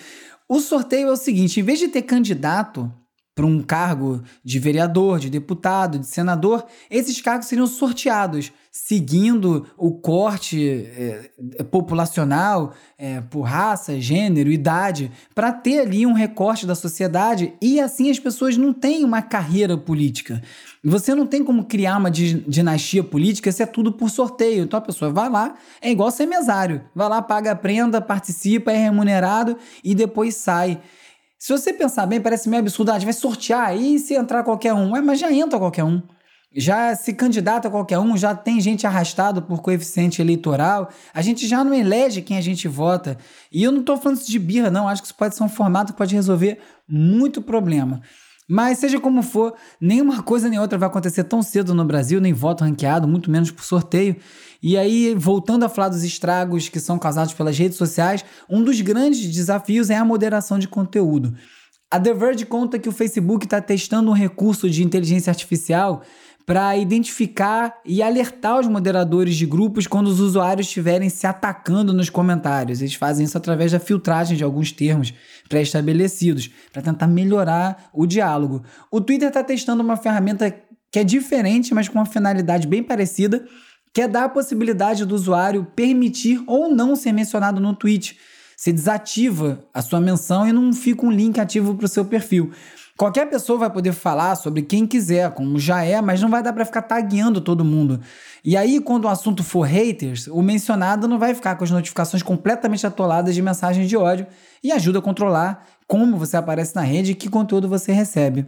O 0.49 0.59
sorteio 0.59 1.09
é 1.09 1.11
o 1.11 1.15
seguinte: 1.15 1.59
em 1.59 1.63
vez 1.63 1.77
de 1.77 1.87
ter 1.87 2.01
candidato 2.01 2.91
para 3.35 3.45
um 3.45 3.61
cargo 3.61 4.23
de 4.41 4.57
vereador, 4.59 5.19
de 5.19 5.29
deputado, 5.29 5.99
de 5.99 6.07
senador, 6.07 6.65
esses 6.89 7.19
cargos 7.19 7.47
seriam 7.47 7.67
sorteados, 7.67 8.53
seguindo 8.71 9.67
o 9.77 9.91
corte 9.91 10.87
é, 10.97 11.31
populacional 11.69 12.73
é, 12.97 13.19
por 13.19 13.41
raça, 13.41 13.99
gênero, 13.99 14.49
idade, 14.49 15.11
para 15.33 15.51
ter 15.51 15.79
ali 15.79 16.05
um 16.05 16.13
recorte 16.13 16.65
da 16.65 16.75
sociedade 16.75 17.53
e 17.61 17.77
assim 17.79 18.09
as 18.09 18.19
pessoas 18.19 18.55
não 18.55 18.71
têm 18.71 19.03
uma 19.03 19.21
carreira 19.21 19.77
política. 19.77 20.41
Você 20.81 21.13
não 21.13 21.27
tem 21.27 21.43
como 21.43 21.65
criar 21.65 21.97
uma 21.97 22.11
dinastia 22.11 23.03
política 23.03 23.51
se 23.51 23.63
é 23.63 23.65
tudo 23.65 23.91
por 23.91 24.09
sorteio. 24.09 24.63
Então 24.63 24.77
a 24.77 24.81
pessoa 24.81 25.11
vai 25.11 25.29
lá, 25.29 25.55
é 25.81 25.91
igual 25.91 26.09
ser 26.09 26.25
mesário, 26.25 26.81
vai 26.93 27.09
lá, 27.09 27.21
paga 27.21 27.51
a 27.51 27.55
prenda, 27.55 27.99
participa, 27.99 28.71
é 28.71 28.77
remunerado 28.77 29.57
e 29.83 29.93
depois 29.93 30.35
sai. 30.35 30.79
Se 31.45 31.51
você 31.51 31.71
pensar 31.71 32.07
bem, 32.07 32.19
parece 32.19 32.49
meio 32.49 32.61
absurdo. 32.61 32.91
Ah, 32.91 32.97
vai 32.97 33.13
sortear 33.13 33.67
aí 33.67 33.99
se 33.99 34.15
entrar 34.15 34.43
qualquer 34.43 34.73
um. 34.73 34.93
Ué, 34.93 35.01
mas 35.01 35.19
já 35.19 35.31
entra 35.31 35.59
qualquer 35.59 35.83
um. 35.83 36.01
já 36.51 36.95
se 36.95 37.13
candidata 37.13 37.69
qualquer 37.69 37.99
um, 37.99 38.17
já 38.17 38.33
tem 38.33 38.59
gente 38.59 38.87
arrastado 38.87 39.43
por 39.43 39.61
coeficiente 39.61 40.19
eleitoral, 40.19 40.89
a 41.13 41.21
gente 41.21 41.47
já 41.47 41.63
não 41.63 41.71
elege 41.71 42.23
quem 42.23 42.35
a 42.35 42.41
gente 42.41 42.67
vota. 42.67 43.15
E 43.51 43.61
eu 43.61 43.71
não 43.71 43.81
estou 43.81 43.95
falando 43.95 44.17
isso 44.17 44.31
de 44.31 44.39
birra, 44.39 44.71
não, 44.71 44.87
acho 44.87 45.03
que 45.03 45.07
isso 45.07 45.15
pode 45.15 45.35
ser 45.35 45.43
um 45.43 45.49
formato 45.49 45.93
que 45.93 45.97
pode 45.99 46.15
resolver 46.15 46.57
muito 46.89 47.43
problema. 47.43 48.01
Mas 48.47 48.77
seja 48.77 48.99
como 48.99 49.23
for, 49.23 49.55
nenhuma 49.81 50.21
coisa 50.21 50.47
nem 50.47 50.59
outra 50.59 50.77
vai 50.77 50.87
acontecer 50.87 51.23
tão 51.23 51.41
cedo 51.41 51.73
no 51.73 51.83
Brasil, 51.83 52.21
nem 52.21 52.31
voto 52.31 52.63
ranqueado, 52.63 53.07
muito 53.07 53.31
menos 53.31 53.49
por 53.49 53.63
sorteio. 53.63 54.15
E 54.61 54.77
aí, 54.77 55.15
voltando 55.15 55.65
a 55.65 55.69
falar 55.69 55.89
dos 55.89 56.03
estragos 56.03 56.69
que 56.69 56.79
são 56.79 56.99
causados 56.99 57.33
pelas 57.33 57.57
redes 57.57 57.77
sociais, 57.77 58.23
um 58.47 58.63
dos 58.63 58.79
grandes 58.81 59.33
desafios 59.33 59.89
é 59.89 59.95
a 59.95 60.05
moderação 60.05 60.59
de 60.59 60.67
conteúdo. 60.67 61.35
A 61.89 61.99
The 61.99 62.13
Verge 62.13 62.45
conta 62.45 62.77
que 62.77 62.89
o 62.89 62.91
Facebook 62.91 63.45
está 63.45 63.61
testando 63.61 64.11
um 64.11 64.13
recurso 64.13 64.69
de 64.69 64.83
inteligência 64.83 65.31
artificial 65.31 66.03
para 66.45 66.77
identificar 66.77 67.79
e 67.83 68.03
alertar 68.03 68.59
os 68.59 68.67
moderadores 68.67 69.35
de 69.35 69.45
grupos 69.45 69.87
quando 69.87 70.07
os 70.07 70.19
usuários 70.19 70.67
estiverem 70.67 71.09
se 71.09 71.25
atacando 71.25 71.91
nos 71.91 72.09
comentários. 72.09 72.81
Eles 72.81 72.93
fazem 72.93 73.25
isso 73.25 73.37
através 73.37 73.71
da 73.71 73.79
filtragem 73.79 74.37
de 74.37 74.43
alguns 74.43 74.71
termos 74.71 75.13
pré-estabelecidos 75.49 76.49
para 76.71 76.83
tentar 76.83 77.07
melhorar 77.07 77.89
o 77.91 78.05
diálogo. 78.05 78.63
O 78.91 79.01
Twitter 79.01 79.29
está 79.29 79.43
testando 79.43 79.81
uma 79.81 79.97
ferramenta 79.97 80.55
que 80.91 80.99
é 80.99 81.03
diferente, 81.03 81.73
mas 81.73 81.89
com 81.89 81.97
uma 81.97 82.05
finalidade 82.05 82.67
bem 82.67 82.83
parecida, 82.83 83.43
que 83.91 84.01
é 84.01 84.07
dar 84.07 84.25
a 84.25 84.29
possibilidade 84.29 85.05
do 85.05 85.15
usuário 85.15 85.65
permitir 85.75 86.43
ou 86.45 86.69
não 86.69 86.95
ser 86.95 87.11
mencionado 87.11 87.59
no 87.59 87.75
tweet. 87.75 88.17
Você 88.55 88.71
desativa 88.71 89.59
a 89.73 89.81
sua 89.81 89.99
menção 89.99 90.47
e 90.47 90.53
não 90.53 90.71
fica 90.73 91.05
um 91.05 91.11
link 91.11 91.39
ativo 91.39 91.75
para 91.75 91.85
o 91.85 91.89
seu 91.89 92.05
perfil. 92.05 92.51
Qualquer 92.97 93.29
pessoa 93.29 93.59
vai 93.59 93.69
poder 93.69 93.91
falar 93.91 94.35
sobre 94.35 94.61
quem 94.61 94.87
quiser, 94.87 95.29
como 95.31 95.59
já 95.59 95.83
é, 95.83 95.99
mas 95.99 96.21
não 96.21 96.29
vai 96.29 96.41
dar 96.41 96.53
para 96.53 96.63
ficar 96.63 96.81
tagueando 96.81 97.41
todo 97.41 97.65
mundo. 97.65 97.99
E 98.43 98.55
aí, 98.55 98.79
quando 98.79 99.03
o 99.03 99.09
assunto 99.09 99.43
for 99.43 99.63
haters, 99.63 100.27
o 100.27 100.41
mencionado 100.41 101.05
não 101.05 101.19
vai 101.19 101.35
ficar 101.35 101.55
com 101.57 101.65
as 101.65 101.71
notificações 101.71 102.23
completamente 102.23 102.87
atoladas 102.87 103.35
de 103.35 103.41
mensagens 103.41 103.89
de 103.89 103.97
ódio 103.97 104.25
e 104.63 104.71
ajuda 104.71 104.99
a 104.99 105.01
controlar 105.01 105.67
como 105.85 106.17
você 106.17 106.37
aparece 106.37 106.73
na 106.73 106.83
rede 106.83 107.11
e 107.11 107.15
que 107.15 107.29
conteúdo 107.29 107.67
você 107.67 107.91
recebe. 107.91 108.45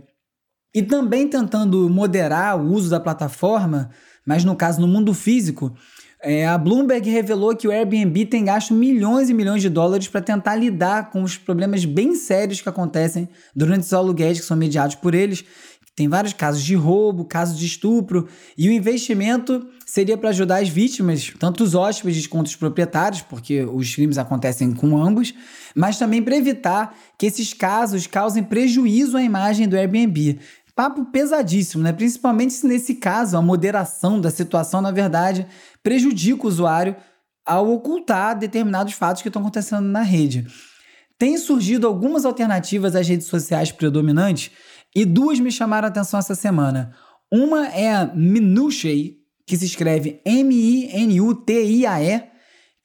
E 0.74 0.82
também 0.82 1.28
tentando 1.28 1.90
moderar 1.90 2.58
o 2.58 2.72
uso 2.72 2.90
da 2.90 3.02
plataforma, 3.02 3.90
mas 4.26 4.46
no 4.46 4.56
caso 4.56 4.80
no 4.80 4.88
mundo 4.88 5.14
físico, 5.14 5.76
é, 6.22 6.48
a 6.48 6.58
Bloomberg 6.58 7.08
revelou 7.10 7.56
que 7.56 7.68
o 7.68 7.72
Airbnb 7.72 8.26
tem 8.26 8.44
gasto 8.44 8.74
milhões 8.74 9.30
e 9.30 9.34
milhões 9.34 9.62
de 9.62 9.70
dólares 9.70 10.08
para 10.08 10.22
tentar 10.22 10.56
lidar 10.56 11.12
com 11.12 11.22
os 11.22 11.38
problemas 11.38 11.86
bem 11.86 12.16
sérios 12.16 12.60
que 12.60 12.68
acontecem 12.68 13.30
durante 13.56 13.84
os 13.84 13.94
aluguéis 13.94 14.40
que 14.40 14.46
são 14.46 14.58
mediados 14.58 14.96
por 14.96 15.14
eles. 15.14 15.46
Tem 15.96 16.08
vários 16.08 16.34
casos 16.34 16.64
de 16.64 16.76
roubo, 16.76 17.26
casos 17.26 17.58
de 17.58 17.66
estupro, 17.66 18.28
e 18.56 18.70
o 18.70 18.72
investimento 18.72 19.66
seria 19.84 20.16
para 20.16 20.30
ajudar 20.30 20.62
as 20.62 20.70
vítimas, 20.70 21.34
tanto 21.40 21.64
os 21.64 21.74
hóspedes 21.74 22.28
quanto 22.28 22.48
os 22.48 22.56
proprietários, 22.56 23.22
porque 23.22 23.64
os 23.64 23.96
crimes 23.96 24.20
acontecem 24.20 24.72
com 24.74 24.96
ambos, 24.96 25.34
mas 25.76 25.98
também 25.98 26.22
para 26.22 26.36
evitar 26.36 26.96
que 27.18 27.26
esses 27.26 27.52
casos 27.52 28.06
causem 28.06 28.44
prejuízo 28.44 29.18
à 29.18 29.24
imagem 29.24 29.68
do 29.68 29.76
Airbnb 29.76 30.40
papo 30.78 31.06
pesadíssimo, 31.06 31.82
né? 31.82 31.92
Principalmente 31.92 32.54
se 32.54 32.68
nesse 32.68 32.94
caso 32.94 33.36
a 33.36 33.42
moderação 33.42 34.22
da 34.22 34.30
situação, 34.30 34.80
na 34.80 34.92
verdade, 34.92 35.48
prejudica 35.88 36.44
o 36.44 36.50
usuário 36.50 36.98
ao 37.46 37.72
ocultar 37.72 38.38
determinados 38.38 38.92
fatos 38.92 39.22
que 39.22 39.30
estão 39.30 39.42
acontecendo 39.42 39.88
na 39.88 40.02
rede. 40.02 40.46
Tem 41.18 41.38
surgido 41.38 41.88
algumas 41.88 42.26
alternativas 42.26 42.94
às 42.94 43.08
redes 43.08 43.28
sociais 43.28 43.72
predominantes 43.72 44.52
e 44.94 45.06
duas 45.06 45.40
me 45.40 45.50
chamaram 45.50 45.86
a 45.86 45.90
atenção 45.90 46.20
essa 46.20 46.36
semana. 46.36 46.94
Uma 47.32 47.70
é 47.70 47.96
a 47.96 48.06
Minutiae, 48.06 49.16
que 49.46 49.56
se 49.56 49.64
escreve 49.64 50.20
M-I-N-U-T-I-A-E, 50.26 51.04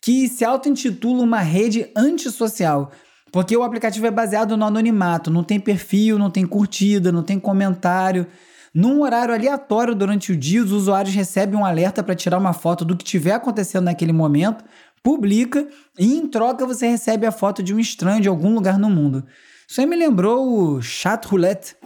que 0.00 0.28
se 0.28 0.44
auto-intitula 0.44 1.24
uma 1.24 1.40
rede 1.40 1.90
antissocial 1.96 2.92
porque 3.32 3.56
o 3.56 3.62
aplicativo 3.62 4.06
é 4.06 4.10
baseado 4.10 4.58
no 4.58 4.66
anonimato, 4.66 5.30
não 5.30 5.42
tem 5.42 5.58
perfil, 5.58 6.18
não 6.18 6.30
tem 6.30 6.46
curtida, 6.46 7.10
não 7.10 7.22
tem 7.22 7.40
comentário. 7.40 8.26
Num 8.74 9.02
horário 9.02 9.34
aleatório 9.34 9.94
durante 9.94 10.32
o 10.32 10.36
dia, 10.36 10.62
os 10.62 10.72
usuários 10.72 11.14
recebem 11.14 11.58
um 11.58 11.64
alerta 11.64 12.02
para 12.02 12.14
tirar 12.14 12.38
uma 12.38 12.54
foto 12.54 12.84
do 12.84 12.96
que 12.96 13.04
estiver 13.04 13.32
acontecendo 13.32 13.84
naquele 13.84 14.12
momento, 14.12 14.64
publica 15.02 15.66
e 15.98 16.14
em 16.14 16.26
troca 16.26 16.64
você 16.64 16.86
recebe 16.86 17.26
a 17.26 17.32
foto 17.32 17.62
de 17.62 17.74
um 17.74 17.78
estranho 17.78 18.22
de 18.22 18.28
algum 18.28 18.54
lugar 18.54 18.78
no 18.78 18.88
mundo. 18.88 19.24
Isso 19.68 19.80
aí 19.80 19.86
me 19.86 19.96
lembrou 19.96 20.76
o 20.76 20.82
Chat 20.82 21.26
Roulette. 21.26 21.76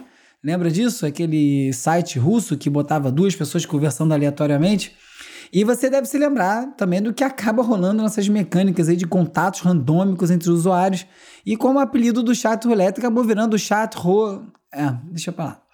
Lembra 0.41 0.71
disso? 0.71 1.05
Aquele 1.05 1.73
site 1.73 2.17
russo 2.19 2.57
que 2.57 2.69
botava 2.69 3.11
duas 3.11 3.35
pessoas 3.35 3.65
conversando 3.65 4.13
aleatoriamente? 4.13 4.95
E 5.51 5.63
você 5.63 5.89
deve 5.89 6.07
se 6.07 6.17
lembrar 6.17 6.73
também 6.75 7.01
do 7.01 7.13
que 7.13 7.23
acaba 7.23 7.63
rolando 7.63 8.03
nessas 8.03 8.27
mecânicas 8.29 8.87
aí 8.87 8.95
de 8.95 9.07
contatos 9.07 9.61
randômicos 9.61 10.29
entre 10.31 10.49
os 10.49 10.59
usuários. 10.59 11.05
E 11.45 11.57
como 11.57 11.79
o 11.79 11.81
apelido 11.81 12.21
do 12.23 12.35
chat 12.35 12.65
roulette 12.65 12.99
acabou 12.99 13.23
virando 13.23 13.57
chat 13.57 13.93
ro... 13.95 14.45
É, 14.73 14.93
deixa 15.11 15.31
eu 15.31 15.33
falar. 15.33 15.66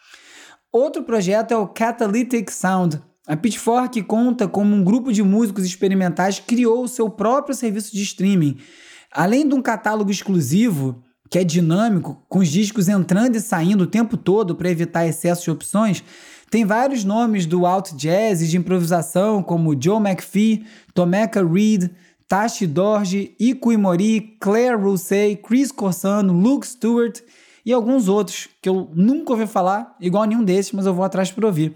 Outro 0.74 1.04
projeto 1.04 1.52
é 1.52 1.56
o 1.56 1.68
Catalytic 1.68 2.50
Sound. 2.50 3.00
A 3.28 3.38
Pitchfork 3.38 4.02
conta 4.02 4.48
como 4.48 4.76
um 4.76 4.84
grupo 4.84 5.14
de 5.14 5.22
músicos 5.22 5.66
experimentais 5.66 6.40
criou 6.40 6.84
o 6.84 6.88
seu 6.88 7.12
próprio 7.12 7.54
serviço 7.54 7.96
de 7.96 8.02
streaming. 8.02 8.58
Além 9.12 9.48
de 9.48 9.54
um 9.54 9.62
catálogo 9.62 10.10
exclusivo, 10.10 11.04
que 11.30 11.38
é 11.38 11.44
dinâmico, 11.44 12.26
com 12.28 12.40
os 12.40 12.48
discos 12.48 12.90
entrando 12.90 13.36
e 13.36 13.40
saindo 13.40 13.84
o 13.84 13.88
tempo 13.88 14.18
todo 14.18 14.56
para 14.56 14.68
evitar 14.68 15.06
excesso 15.06 15.44
de 15.44 15.52
opções, 15.52 16.04
tem 16.50 16.66
vários 16.66 17.04
nomes 17.04 17.46
do 17.46 17.68
alt 17.68 17.94
jazz 17.94 18.42
e 18.42 18.48
de 18.48 18.58
improvisação, 18.58 19.44
como 19.44 19.80
Joe 19.80 20.02
McPhee, 20.02 20.66
Tomeka 20.92 21.46
Reed, 21.46 21.92
Tashi 22.28 22.66
Dorje, 22.66 23.36
Iko 23.40 23.72
Imori, 23.72 24.38
Claire 24.40 24.76
Rousseau, 24.82 25.38
Chris 25.38 25.72
Corsano, 25.72 26.34
Luke 26.34 26.66
Stewart 26.66 27.22
e 27.66 27.72
alguns 27.72 28.08
outros 28.08 28.50
que 28.62 28.70
eu 28.70 28.90
nunca 28.94 29.34
ouvi 29.34 29.48
falar, 29.48 29.96
igual 30.00 30.26
nenhum 30.26 30.44
desses, 30.44 30.72
mas 30.72 30.86
eu 30.86 30.94
vou 30.94 31.06
atrás 31.06 31.32
para 31.32 31.46
ouvir. 31.46 31.76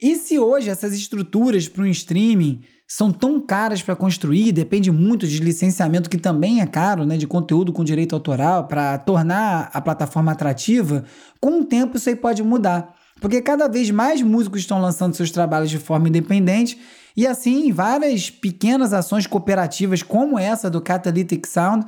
E 0.00 0.16
se 0.16 0.38
hoje 0.38 0.68
essas 0.68 0.92
estruturas 0.94 1.68
para 1.68 1.82
um 1.82 1.86
streaming 1.86 2.62
são 2.88 3.12
tão 3.12 3.40
caras 3.40 3.80
para 3.80 3.94
construir, 3.94 4.52
depende 4.52 4.90
muito 4.90 5.26
de 5.26 5.38
licenciamento 5.38 6.10
que 6.10 6.18
também 6.18 6.60
é 6.60 6.66
caro, 6.66 7.06
né, 7.06 7.16
de 7.16 7.26
conteúdo 7.26 7.72
com 7.72 7.84
direito 7.84 8.14
autoral 8.14 8.66
para 8.66 8.98
tornar 8.98 9.70
a 9.72 9.80
plataforma 9.80 10.32
atrativa, 10.32 11.04
com 11.40 11.60
o 11.60 11.64
tempo 11.64 11.96
isso 11.96 12.08
aí 12.08 12.16
pode 12.16 12.42
mudar. 12.42 12.94
Porque 13.20 13.40
cada 13.40 13.68
vez 13.68 13.90
mais 13.90 14.20
músicos 14.20 14.60
estão 14.60 14.80
lançando 14.80 15.14
seus 15.14 15.30
trabalhos 15.30 15.70
de 15.70 15.78
forma 15.78 16.08
independente 16.08 16.78
e 17.16 17.26
assim 17.26 17.70
várias 17.70 18.28
pequenas 18.28 18.92
ações 18.92 19.26
cooperativas 19.26 20.02
como 20.02 20.38
essa 20.38 20.68
do 20.68 20.80
Catalytic 20.80 21.46
Sound 21.46 21.86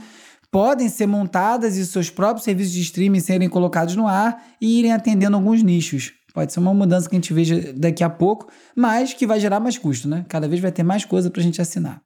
podem 0.54 0.88
ser 0.88 1.08
montadas 1.08 1.76
e 1.76 1.84
seus 1.84 2.10
próprios 2.10 2.44
serviços 2.44 2.72
de 2.72 2.80
streaming 2.82 3.18
serem 3.18 3.48
colocados 3.48 3.96
no 3.96 4.06
ar 4.06 4.40
e 4.60 4.78
irem 4.78 4.92
atendendo 4.92 5.36
alguns 5.36 5.64
nichos. 5.64 6.12
Pode 6.32 6.52
ser 6.52 6.60
uma 6.60 6.72
mudança 6.72 7.08
que 7.08 7.16
a 7.16 7.18
gente 7.18 7.34
veja 7.34 7.72
daqui 7.72 8.04
a 8.04 8.08
pouco, 8.08 8.46
mas 8.76 9.12
que 9.12 9.26
vai 9.26 9.40
gerar 9.40 9.58
mais 9.58 9.76
custo, 9.76 10.08
né? 10.08 10.24
Cada 10.28 10.46
vez 10.46 10.60
vai 10.60 10.70
ter 10.70 10.84
mais 10.84 11.04
coisa 11.04 11.28
para 11.28 11.40
a 11.40 11.42
gente 11.42 11.60
assinar. 11.60 12.00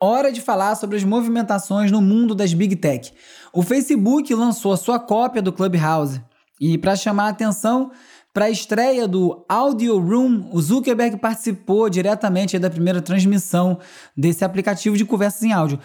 Hora 0.00 0.32
de 0.32 0.40
falar 0.40 0.76
sobre 0.76 0.96
as 0.96 1.04
movimentações 1.04 1.92
no 1.92 2.00
mundo 2.00 2.34
das 2.34 2.54
Big 2.54 2.74
Tech. 2.74 3.12
O 3.52 3.60
Facebook 3.62 4.34
lançou 4.34 4.72
a 4.72 4.76
sua 4.78 4.98
cópia 4.98 5.42
do 5.42 5.52
Clubhouse. 5.52 6.22
E 6.58 6.78
para 6.78 6.96
chamar 6.96 7.24
a 7.24 7.28
atenção, 7.28 7.90
para 8.32 8.46
a 8.46 8.50
estreia 8.50 9.06
do 9.06 9.44
Audio 9.46 9.98
Room, 9.98 10.48
o 10.54 10.62
Zuckerberg 10.62 11.18
participou 11.18 11.90
diretamente 11.90 12.58
da 12.58 12.70
primeira 12.70 13.02
transmissão 13.02 13.78
desse 14.16 14.42
aplicativo 14.42 14.96
de 14.96 15.04
conversas 15.04 15.42
em 15.42 15.52
áudio. 15.52 15.78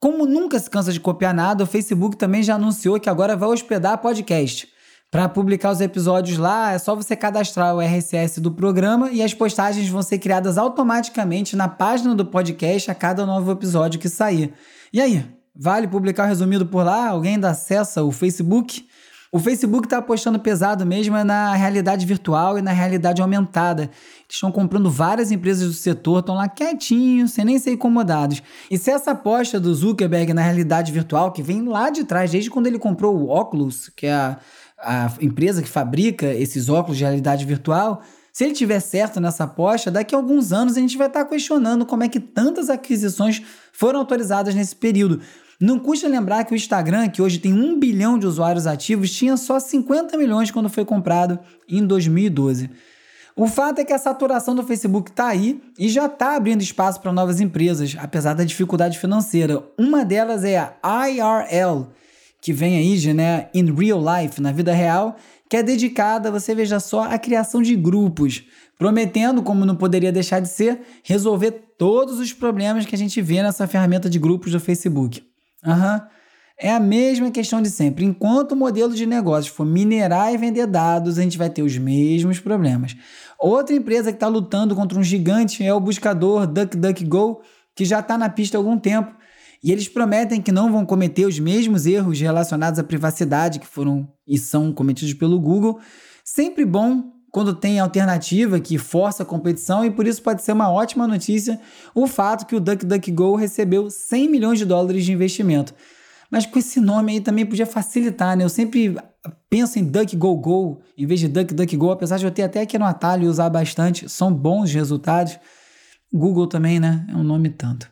Como 0.00 0.24
nunca 0.24 0.58
se 0.58 0.70
cansa 0.70 0.94
de 0.94 0.98
copiar 0.98 1.34
nada, 1.34 1.62
o 1.62 1.66
Facebook 1.66 2.16
também 2.16 2.42
já 2.42 2.54
anunciou 2.54 2.98
que 2.98 3.10
agora 3.10 3.36
vai 3.36 3.50
hospedar 3.50 3.98
podcast. 3.98 4.66
Para 5.10 5.28
publicar 5.28 5.70
os 5.70 5.80
episódios 5.82 6.38
lá, 6.38 6.72
é 6.72 6.78
só 6.78 6.96
você 6.96 7.14
cadastrar 7.14 7.74
o 7.74 7.82
RSS 7.82 8.40
do 8.40 8.50
programa 8.50 9.10
e 9.10 9.22
as 9.22 9.34
postagens 9.34 9.86
vão 9.90 10.00
ser 10.00 10.18
criadas 10.18 10.56
automaticamente 10.56 11.54
na 11.54 11.68
página 11.68 12.14
do 12.14 12.24
podcast 12.24 12.90
a 12.90 12.94
cada 12.94 13.26
novo 13.26 13.52
episódio 13.52 14.00
que 14.00 14.08
sair. 14.08 14.54
E 14.90 15.02
aí, 15.02 15.22
vale 15.54 15.86
publicar 15.86 16.24
o 16.24 16.28
resumido 16.28 16.64
por 16.64 16.82
lá? 16.82 17.08
Alguém 17.08 17.34
ainda 17.34 17.50
acessa 17.50 18.02
o 18.02 18.10
Facebook? 18.10 18.88
O 19.32 19.38
Facebook 19.38 19.86
está 19.86 19.98
apostando 19.98 20.40
pesado 20.40 20.84
mesmo 20.84 21.16
é 21.16 21.22
na 21.22 21.54
realidade 21.54 22.04
virtual 22.04 22.58
e 22.58 22.62
na 22.62 22.72
realidade 22.72 23.22
aumentada. 23.22 23.88
Estão 24.28 24.50
comprando 24.50 24.90
várias 24.90 25.30
empresas 25.30 25.68
do 25.68 25.72
setor, 25.72 26.18
estão 26.18 26.34
lá 26.34 26.48
quietinhos, 26.48 27.30
sem 27.30 27.44
nem 27.44 27.56
ser 27.56 27.70
incomodados. 27.70 28.42
E 28.68 28.76
se 28.76 28.90
essa 28.90 29.12
aposta 29.12 29.60
do 29.60 29.72
Zuckerberg 29.72 30.34
na 30.34 30.42
realidade 30.42 30.90
virtual, 30.90 31.30
que 31.30 31.44
vem 31.44 31.62
lá 31.62 31.90
de 31.90 32.02
trás, 32.02 32.32
desde 32.32 32.50
quando 32.50 32.66
ele 32.66 32.78
comprou 32.78 33.16
o 33.16 33.30
Oculus, 33.30 33.88
que 33.94 34.06
é 34.06 34.12
a, 34.12 34.36
a 34.80 35.12
empresa 35.20 35.62
que 35.62 35.68
fabrica 35.68 36.26
esses 36.26 36.68
óculos 36.68 36.98
de 36.98 37.04
realidade 37.04 37.44
virtual, 37.44 38.02
se 38.32 38.42
ele 38.44 38.54
tiver 38.54 38.80
certo 38.80 39.20
nessa 39.20 39.44
aposta, 39.44 39.92
daqui 39.92 40.12
a 40.12 40.18
alguns 40.18 40.52
anos 40.52 40.76
a 40.76 40.80
gente 40.80 40.98
vai 40.98 41.06
estar 41.06 41.22
tá 41.22 41.30
questionando 41.30 41.86
como 41.86 42.02
é 42.02 42.08
que 42.08 42.18
tantas 42.18 42.68
aquisições 42.68 43.40
foram 43.72 44.00
autorizadas 44.00 44.56
nesse 44.56 44.74
período. 44.74 45.20
Não 45.60 45.78
custa 45.78 46.08
lembrar 46.08 46.44
que 46.44 46.54
o 46.54 46.56
Instagram, 46.56 47.10
que 47.10 47.20
hoje 47.20 47.38
tem 47.38 47.52
um 47.52 47.78
bilhão 47.78 48.18
de 48.18 48.26
usuários 48.26 48.66
ativos, 48.66 49.12
tinha 49.12 49.36
só 49.36 49.60
50 49.60 50.16
milhões 50.16 50.50
quando 50.50 50.70
foi 50.70 50.86
comprado 50.86 51.38
em 51.68 51.86
2012. 51.86 52.70
O 53.36 53.46
fato 53.46 53.78
é 53.78 53.84
que 53.84 53.92
a 53.92 53.98
saturação 53.98 54.54
do 54.54 54.62
Facebook 54.62 55.10
está 55.10 55.26
aí 55.28 55.60
e 55.78 55.90
já 55.90 56.06
está 56.06 56.34
abrindo 56.34 56.62
espaço 56.62 56.98
para 57.00 57.12
novas 57.12 57.40
empresas, 57.40 57.94
apesar 57.98 58.32
da 58.32 58.42
dificuldade 58.42 58.98
financeira. 58.98 59.62
Uma 59.78 60.02
delas 60.02 60.44
é 60.44 60.72
a 60.82 61.10
IRL, 61.10 61.88
que 62.40 62.54
vem 62.54 62.78
aí 62.78 62.96
de 62.96 63.12
né, 63.12 63.50
in 63.52 63.70
real 63.70 64.00
life, 64.00 64.40
na 64.40 64.52
vida 64.52 64.72
real, 64.72 65.14
que 65.46 65.58
é 65.58 65.62
dedicada, 65.62 66.30
você 66.30 66.54
veja 66.54 66.80
só, 66.80 67.02
à 67.02 67.18
criação 67.18 67.60
de 67.60 67.76
grupos, 67.76 68.44
prometendo, 68.78 69.42
como 69.42 69.66
não 69.66 69.76
poderia 69.76 70.10
deixar 70.10 70.40
de 70.40 70.48
ser, 70.48 70.80
resolver 71.02 71.50
todos 71.76 72.18
os 72.18 72.32
problemas 72.32 72.86
que 72.86 72.94
a 72.94 72.98
gente 72.98 73.20
vê 73.20 73.42
nessa 73.42 73.66
ferramenta 73.66 74.08
de 74.08 74.18
grupos 74.18 74.52
do 74.52 74.60
Facebook. 74.60 75.28
Aham. 75.64 75.94
Uhum. 75.94 76.20
É 76.62 76.70
a 76.70 76.78
mesma 76.78 77.30
questão 77.30 77.62
de 77.62 77.70
sempre. 77.70 78.04
Enquanto 78.04 78.52
o 78.52 78.56
modelo 78.56 78.92
de 78.94 79.06
negócio 79.06 79.50
for 79.50 79.64
minerar 79.64 80.34
e 80.34 80.36
vender 80.36 80.66
dados, 80.66 81.18
a 81.18 81.22
gente 81.22 81.38
vai 81.38 81.48
ter 81.48 81.62
os 81.62 81.78
mesmos 81.78 82.38
problemas. 82.38 82.94
Outra 83.38 83.74
empresa 83.74 84.12
que 84.12 84.16
está 84.16 84.28
lutando 84.28 84.76
contra 84.76 84.98
um 84.98 85.02
gigante 85.02 85.64
é 85.64 85.72
o 85.72 85.80
buscador 85.80 86.46
DuckDuckGo, 86.46 87.40
que 87.74 87.86
já 87.86 88.00
está 88.00 88.18
na 88.18 88.28
pista 88.28 88.58
há 88.58 88.60
algum 88.60 88.78
tempo. 88.78 89.10
E 89.64 89.72
eles 89.72 89.88
prometem 89.88 90.42
que 90.42 90.52
não 90.52 90.70
vão 90.70 90.84
cometer 90.84 91.24
os 91.24 91.38
mesmos 91.38 91.86
erros 91.86 92.20
relacionados 92.20 92.78
à 92.78 92.84
privacidade 92.84 93.58
que 93.58 93.66
foram 93.66 94.06
e 94.28 94.36
são 94.36 94.70
cometidos 94.70 95.14
pelo 95.14 95.40
Google. 95.40 95.80
Sempre 96.22 96.66
bom 96.66 97.04
quando 97.30 97.54
tem 97.54 97.78
alternativa 97.78 98.58
que 98.60 98.76
força 98.78 99.22
a 99.22 99.26
competição 99.26 99.84
e 99.84 99.90
por 99.90 100.06
isso 100.06 100.22
pode 100.22 100.42
ser 100.42 100.52
uma 100.52 100.70
ótima 100.70 101.06
notícia 101.06 101.60
o 101.94 102.06
fato 102.06 102.46
que 102.46 102.56
o 102.56 102.60
DuckDuckGo 102.60 103.36
recebeu 103.36 103.88
100 103.90 104.28
milhões 104.28 104.58
de 104.58 104.64
dólares 104.64 105.04
de 105.04 105.12
investimento. 105.12 105.74
Mas 106.30 106.46
com 106.46 106.58
esse 106.58 106.80
nome 106.80 107.12
aí 107.12 107.20
também 107.20 107.44
podia 107.44 107.66
facilitar, 107.66 108.36
né? 108.36 108.44
Eu 108.44 108.48
sempre 108.48 108.96
penso 109.48 109.78
em 109.78 109.84
DuckGoGo 109.84 110.80
em 110.96 111.06
vez 111.06 111.18
de 111.18 111.28
DuckDuckGo, 111.28 111.90
apesar 111.90 112.18
de 112.18 112.24
eu 112.24 112.30
ter 112.30 112.42
até 112.42 112.60
aqui 112.60 112.78
no 112.78 112.84
atalho 112.84 113.28
usar 113.28 113.50
bastante, 113.50 114.08
são 114.08 114.32
bons 114.32 114.72
resultados. 114.72 115.38
Google 116.12 116.46
também, 116.46 116.78
né? 116.78 117.06
É 117.08 117.16
um 117.16 117.24
nome 117.24 117.50
tanto. 117.50 117.90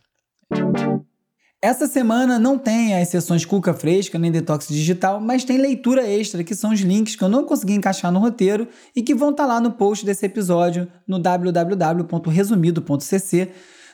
Essa 1.60 1.88
semana 1.88 2.38
não 2.38 2.56
tem 2.56 2.94
as 2.94 3.08
sessões 3.08 3.44
Cuca 3.44 3.74
Fresca 3.74 4.16
nem 4.16 4.30
Detox 4.30 4.68
Digital, 4.68 5.20
mas 5.20 5.44
tem 5.44 5.58
leitura 5.58 6.06
extra, 6.06 6.44
que 6.44 6.54
são 6.54 6.70
os 6.70 6.78
links 6.80 7.16
que 7.16 7.24
eu 7.24 7.28
não 7.28 7.44
consegui 7.44 7.72
encaixar 7.72 8.12
no 8.12 8.20
roteiro 8.20 8.68
e 8.94 9.02
que 9.02 9.12
vão 9.12 9.30
estar 9.30 9.42
tá 9.42 9.54
lá 9.54 9.60
no 9.60 9.72
post 9.72 10.06
desse 10.06 10.24
episódio 10.24 10.86
no 11.04 11.18
www.resumido.cc. 11.18 13.48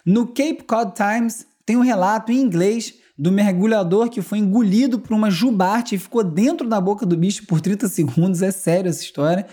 No 0.05 0.27
Cape 0.27 0.63
Cod 0.67 0.93
Times 0.95 1.47
tem 1.65 1.79
um 1.79 1.81
relato 1.81 2.31
em 2.31 2.39
inglês 2.39 2.97
do 3.17 3.33
mergulhador 3.33 4.11
que 4.11 4.21
foi 4.21 4.41
engolido 4.41 4.99
por 4.99 5.15
uma 5.15 5.31
jubarte 5.31 5.95
e 5.95 5.99
ficou 5.99 6.23
dentro 6.23 6.69
da 6.69 6.79
boca 6.79 7.07
do 7.07 7.17
bicho 7.17 7.47
por 7.47 7.63
30 7.63 7.89
segundos. 7.89 8.43
É 8.43 8.51
sério 8.51 8.91
essa 8.91 9.03
história. 9.03 9.47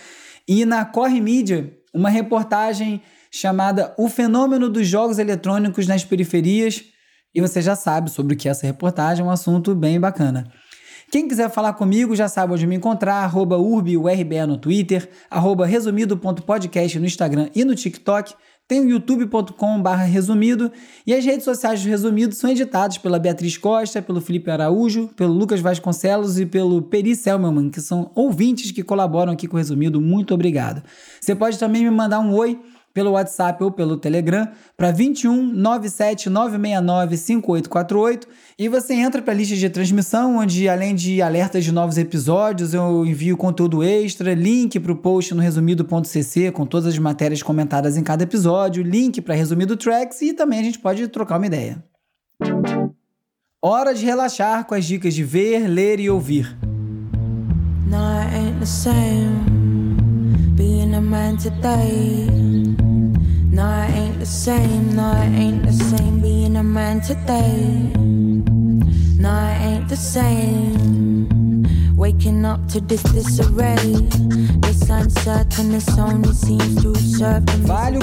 E 0.46 0.66
na 0.66 0.84
Corre 0.84 1.18
Mídia, 1.18 1.72
uma 1.94 2.10
reportagem 2.10 3.00
chamada 3.30 3.94
O 3.96 4.10
Fenômeno 4.10 4.68
dos 4.68 4.86
Jogos 4.86 5.18
Eletrônicos 5.18 5.86
nas 5.86 6.04
Periferias. 6.04 6.91
E 7.34 7.40
você 7.40 7.62
já 7.62 7.74
sabe 7.74 8.10
sobre 8.10 8.34
o 8.34 8.36
que 8.36 8.48
é 8.48 8.50
essa 8.50 8.66
reportagem, 8.66 9.24
é 9.24 9.26
um 9.26 9.30
assunto 9.30 9.74
bem 9.74 9.98
bacana. 9.98 10.46
Quem 11.10 11.28
quiser 11.28 11.50
falar 11.50 11.74
comigo 11.74 12.16
já 12.16 12.26
sabe 12.26 12.54
onde 12.54 12.66
me 12.66 12.74
encontrar, 12.74 13.16
arroba 13.16 13.58
urbiurbe 13.58 14.46
no 14.46 14.56
Twitter, 14.56 15.10
arroba 15.30 15.66
resumido.podcast 15.66 16.98
no 16.98 17.04
Instagram 17.04 17.50
e 17.54 17.66
no 17.66 17.74
TikTok. 17.74 18.34
Tem 18.66 18.80
o 18.80 18.88
youtube.com.br 18.88 19.90
resumido 20.10 20.72
e 21.06 21.12
as 21.12 21.22
redes 21.22 21.44
sociais 21.44 21.82
do 21.82 21.88
Resumido 21.90 22.34
são 22.34 22.48
editadas 22.48 22.96
pela 22.96 23.18
Beatriz 23.18 23.58
Costa, 23.58 24.00
pelo 24.00 24.22
Felipe 24.22 24.50
Araújo, 24.50 25.08
pelo 25.08 25.34
Lucas 25.34 25.60
Vasconcelos 25.60 26.38
e 26.38 26.46
pelo 26.46 26.80
Peri 26.80 27.14
Selmelman, 27.14 27.68
que 27.68 27.82
são 27.82 28.10
ouvintes 28.14 28.70
que 28.70 28.82
colaboram 28.82 29.34
aqui 29.34 29.46
com 29.46 29.56
o 29.56 29.58
Resumido. 29.58 30.00
Muito 30.00 30.32
obrigado. 30.32 30.82
Você 31.20 31.34
pode 31.34 31.58
também 31.58 31.82
me 31.84 31.90
mandar 31.90 32.20
um 32.20 32.32
oi 32.32 32.58
pelo 32.92 33.12
WhatsApp 33.12 33.62
ou 33.62 33.70
pelo 33.70 33.96
Telegram 33.96 34.48
para 34.76 34.90
21 34.90 35.52
97 35.52 36.28
969 36.28 37.16
5848 37.16 38.28
e 38.58 38.68
você 38.68 38.94
entra 38.94 39.22
para 39.22 39.32
a 39.32 39.36
lista 39.36 39.56
de 39.56 39.68
transmissão, 39.68 40.38
onde 40.38 40.68
além 40.68 40.94
de 40.94 41.22
alertas 41.22 41.64
de 41.64 41.72
novos 41.72 41.98
episódios, 41.98 42.74
eu 42.74 43.04
envio 43.04 43.36
conteúdo 43.36 43.82
extra, 43.82 44.34
link 44.34 44.78
para 44.78 44.92
o 44.92 44.96
post 44.96 45.34
no 45.34 45.40
resumido.cc 45.40 46.50
com 46.52 46.66
todas 46.66 46.88
as 46.88 46.98
matérias 46.98 47.42
comentadas 47.42 47.96
em 47.96 48.02
cada 48.02 48.22
episódio, 48.22 48.82
link 48.82 49.20
para 49.20 49.34
resumido 49.34 49.76
tracks 49.76 50.20
e 50.22 50.32
também 50.32 50.60
a 50.60 50.62
gente 50.62 50.78
pode 50.78 51.06
trocar 51.08 51.38
uma 51.38 51.46
ideia. 51.46 51.82
Hora 53.60 53.94
de 53.94 54.04
relaxar 54.04 54.66
com 54.66 54.74
as 54.74 54.84
dicas 54.84 55.14
de 55.14 55.22
ver, 55.22 55.68
ler 55.68 56.00
e 56.00 56.10
ouvir. 56.10 56.56
No, 63.52 63.64
I 63.64 63.86
ain't 63.94 64.18
the 64.18 64.26
same. 64.26 64.96
No, 64.96 65.02
I 65.02 65.24
ain't 65.24 65.62
the 65.64 65.72
same 65.72 66.20
being 66.20 66.56
a 66.56 66.62
man 66.62 67.00
today. 67.00 67.92
No, 69.18 69.30
I 69.30 69.56
ain't 69.62 69.88
the 69.88 69.96
same. 69.96 71.28
Waking 71.96 72.44
up 72.44 72.66
to 72.68 72.80
this 72.80 73.02
disarray. 73.02 74.08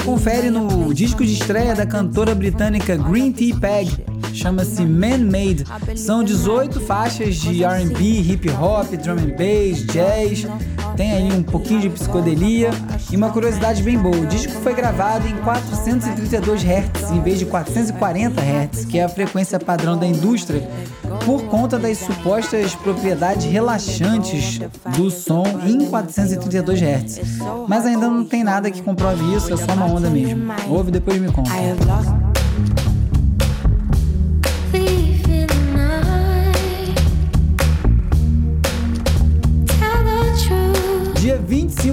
Confere 0.04 0.50
no 0.50 0.92
disco 0.92 1.24
de 1.24 1.32
estreia 1.32 1.74
da 1.74 1.86
cantora 1.86 2.34
britânica 2.34 2.96
Green 2.96 3.32
Tea 3.32 3.54
Peg. 3.54 3.90
Chama-se 4.32 4.82
Man 4.82 5.18
Made. 5.18 5.64
São 5.96 6.22
18 6.24 6.80
faixas 6.80 7.36
de 7.36 7.64
RB, 7.64 8.20
hip 8.20 8.48
hop, 8.50 8.96
drum 8.96 9.18
and 9.18 9.36
bass, 9.36 9.84
jazz 9.92 10.46
tem 11.00 11.12
aí 11.12 11.32
um 11.32 11.42
pouquinho 11.42 11.80
de 11.80 11.88
psicodelia 11.88 12.68
e 13.10 13.16
uma 13.16 13.30
curiosidade 13.30 13.82
bem 13.82 13.96
boa. 13.96 14.14
O 14.14 14.26
disco 14.26 14.52
foi 14.60 14.74
gravado 14.74 15.26
em 15.26 15.34
432 15.36 16.62
Hz 16.62 17.10
em 17.10 17.22
vez 17.22 17.38
de 17.38 17.46
440 17.46 18.38
Hz, 18.38 18.84
que 18.84 18.98
é 18.98 19.04
a 19.04 19.08
frequência 19.08 19.58
padrão 19.58 19.96
da 19.96 20.06
indústria, 20.06 20.68
por 21.24 21.44
conta 21.44 21.78
das 21.78 21.96
supostas 21.96 22.74
propriedades 22.74 23.46
relaxantes 23.46 24.60
do 24.94 25.10
som 25.10 25.46
em 25.66 25.86
432 25.86 26.80
Hz. 26.82 27.20
Mas 27.66 27.86
ainda 27.86 28.06
não 28.06 28.22
tem 28.22 28.44
nada 28.44 28.70
que 28.70 28.82
comprove 28.82 29.34
isso, 29.34 29.54
é 29.54 29.56
só 29.56 29.72
uma 29.72 29.86
onda 29.86 30.10
mesmo. 30.10 30.52
Ouve 30.68 30.90
depois 30.90 31.18
me 31.18 31.32
conta. 31.32 31.50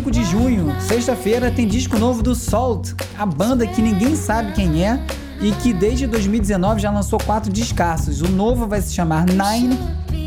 25 0.08 0.12
de 0.12 0.24
junho, 0.24 0.82
sexta-feira, 0.82 1.52
tem 1.52 1.68
disco 1.68 1.98
novo 1.98 2.22
do 2.22 2.34
Salt, 2.34 2.94
a 3.18 3.26
banda 3.26 3.66
que 3.66 3.82
ninguém 3.82 4.16
sabe 4.16 4.54
quem 4.54 4.86
é 4.86 5.00
e 5.42 5.52
que 5.52 5.74
desde 5.74 6.08
2019 6.08 6.80
já 6.80 6.92
lançou 6.92 7.20
quatro 7.20 7.52
descassos. 7.52 8.22
O 8.22 8.28
novo 8.30 8.68
vai 8.68 8.82
se 8.82 8.94
chamar 8.94 9.26
Nine, 9.26 9.78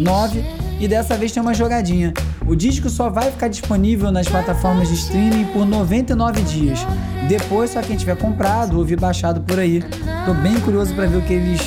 9 0.00 0.44
e 0.78 0.86
dessa 0.88 1.16
vez 1.16 1.32
tem 1.32 1.42
uma 1.42 1.54
jogadinha. 1.54 2.12
O 2.46 2.54
disco 2.54 2.88
só 2.88 3.08
vai 3.08 3.30
ficar 3.30 3.48
disponível 3.48 4.10
nas 4.10 4.28
plataformas 4.28 4.88
de 4.88 4.94
streaming 4.94 5.44
por 5.46 5.66
99 5.66 6.42
dias. 6.42 6.80
Depois, 7.28 7.70
só 7.70 7.80
quem 7.80 7.96
tiver 7.96 8.16
comprado 8.16 8.78
ou 8.78 8.86
baixado 8.98 9.40
por 9.40 9.58
aí. 9.58 9.82
Tô 10.26 10.34
bem 10.34 10.58
curioso 10.60 10.94
para 10.94 11.06
ver 11.06 11.18
o 11.18 11.22
que 11.22 11.32
eles 11.32 11.60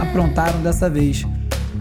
aprontaram 0.00 0.60
dessa 0.60 0.88
vez. 0.88 1.24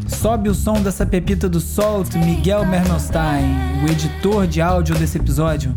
Sobe 0.08 0.50
o 0.50 0.54
som 0.56 0.82
dessa 0.82 1.06
pepita 1.06 1.50
do 1.50 1.60
Salt, 1.60 2.16
Miguel 2.16 2.66
Mermelstein, 2.66 3.84
o 3.84 3.92
editor 3.92 4.48
de 4.48 4.62
áudio 4.62 4.96
desse 4.96 5.18
episódio. 5.18 5.76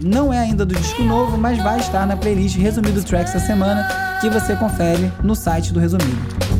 Não 0.00 0.32
é 0.32 0.38
ainda 0.38 0.66
do 0.66 0.74
disco 0.74 1.02
novo, 1.02 1.38
mas 1.38 1.58
vai 1.62 1.78
estar 1.78 2.06
na 2.06 2.16
playlist 2.16 2.56
Resumido 2.56 3.02
Tracks 3.04 3.32
da 3.32 3.40
semana, 3.40 3.86
que 4.20 4.28
você 4.28 4.56
confere 4.56 5.12
no 5.22 5.34
site 5.34 5.72
do 5.72 5.78
Resumido. 5.78 6.51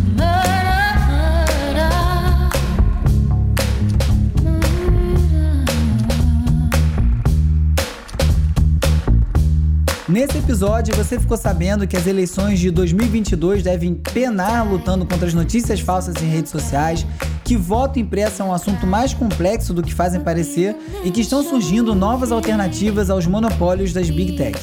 Nesse 10.12 10.37
episódio, 10.37 10.94
você 10.94 11.18
ficou 11.18 11.38
sabendo 11.38 11.87
que 11.87 11.96
as 11.96 12.07
eleições 12.07 12.61
de 12.61 12.70
2022 12.70 13.62
devem 13.62 13.94
penar 13.94 14.70
lutando 14.70 15.07
contra 15.07 15.27
as 15.27 15.33
notícias 15.33 15.81
falsas 15.81 16.22
em 16.22 16.27
redes 16.27 16.53
sociais, 16.53 17.07
que 17.42 17.57
voto 17.57 17.98
impresso 17.98 18.42
é 18.42 18.44
um 18.44 18.53
assunto 18.53 18.87
mais 18.87 19.14
complexo 19.14 19.72
do 19.72 19.83
que 19.83 19.94
fazem 19.94 20.20
parecer 20.20 20.77
e 21.03 21.11
que 21.11 21.22
estão 21.22 21.42
surgindo 21.42 21.94
novas 21.94 22.31
alternativas 22.31 23.09
aos 23.09 23.27
monopólios 23.27 23.94
das 23.94 24.11
Big 24.11 24.37
Tech. 24.37 24.59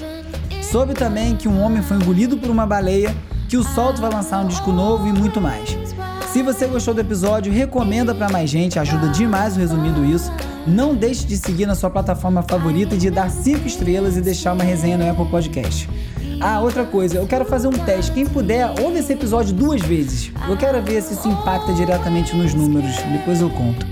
Soube 0.62 0.94
também 0.94 1.36
que 1.36 1.48
um 1.48 1.60
homem 1.60 1.82
foi 1.82 1.98
engolido 1.98 2.38
por 2.38 2.52
uma 2.52 2.68
baleia, 2.68 3.16
que 3.48 3.58
o 3.58 3.64
Solto 3.64 4.00
vai 4.00 4.12
lançar 4.12 4.46
um 4.46 4.48
disco 4.48 4.72
novo 4.72 5.08
e 5.08 5.12
muito 5.12 5.42
mais. 5.42 5.76
Se 6.32 6.44
você 6.44 6.68
gostou 6.68 6.94
do 6.94 7.02
episódio, 7.02 7.52
recomenda 7.52 8.14
para 8.14 8.30
mais 8.30 8.52
gente, 8.52 8.78
ajuda 8.78 9.08
demais 9.08 9.58
o 9.58 9.60
resumido 9.60 10.06
isso. 10.06 10.32
Não 10.68 10.94
deixe 10.94 11.26
de 11.26 11.38
seguir 11.38 11.66
na 11.66 11.76
sua 11.76 11.90
plataforma 11.90 12.44
favorita 12.44 12.96
e 12.96 12.98
de 12.98 13.10
dar 13.10 13.30
5 13.30 13.68
estrelas 13.68 14.18
e 14.18 14.22
deixar 14.22 14.54
uma 14.54 14.64
resenha 14.64 14.98
no 14.98 15.10
Apple 15.10 15.26
Podcast. 15.30 15.90
Ah, 16.42 16.62
outra 16.62 16.86
coisa, 16.86 17.18
eu 17.18 17.28
quero 17.28 17.46
fazer 17.46 17.68
um 17.68 17.72
teste. 17.72 18.12
Quem 18.12 18.26
puder, 18.26 18.74
ouve 18.82 19.00
esse 19.00 19.12
episódio 19.12 19.54
duas 19.54 19.82
vezes. 19.82 20.32
Eu 20.48 20.56
quero 20.56 20.82
ver 20.82 21.02
se 21.02 21.14
isso 21.14 21.28
impacta 21.28 21.74
diretamente 21.74 22.36
nos 22.36 22.54
números. 22.54 22.96
Depois 23.12 23.42
eu 23.42 23.50
conto. 23.50 23.86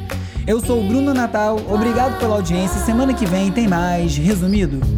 Eu 0.45 0.61
sou 0.61 0.79
o 0.79 0.87
Bruno 0.87 1.13
Natal, 1.13 1.59
obrigado 1.69 2.17
pela 2.19 2.35
audiência. 2.35 2.79
Semana 2.85 3.13
que 3.13 3.25
vem 3.25 3.51
tem 3.51 3.67
mais 3.67 4.15
Resumido. 4.15 4.96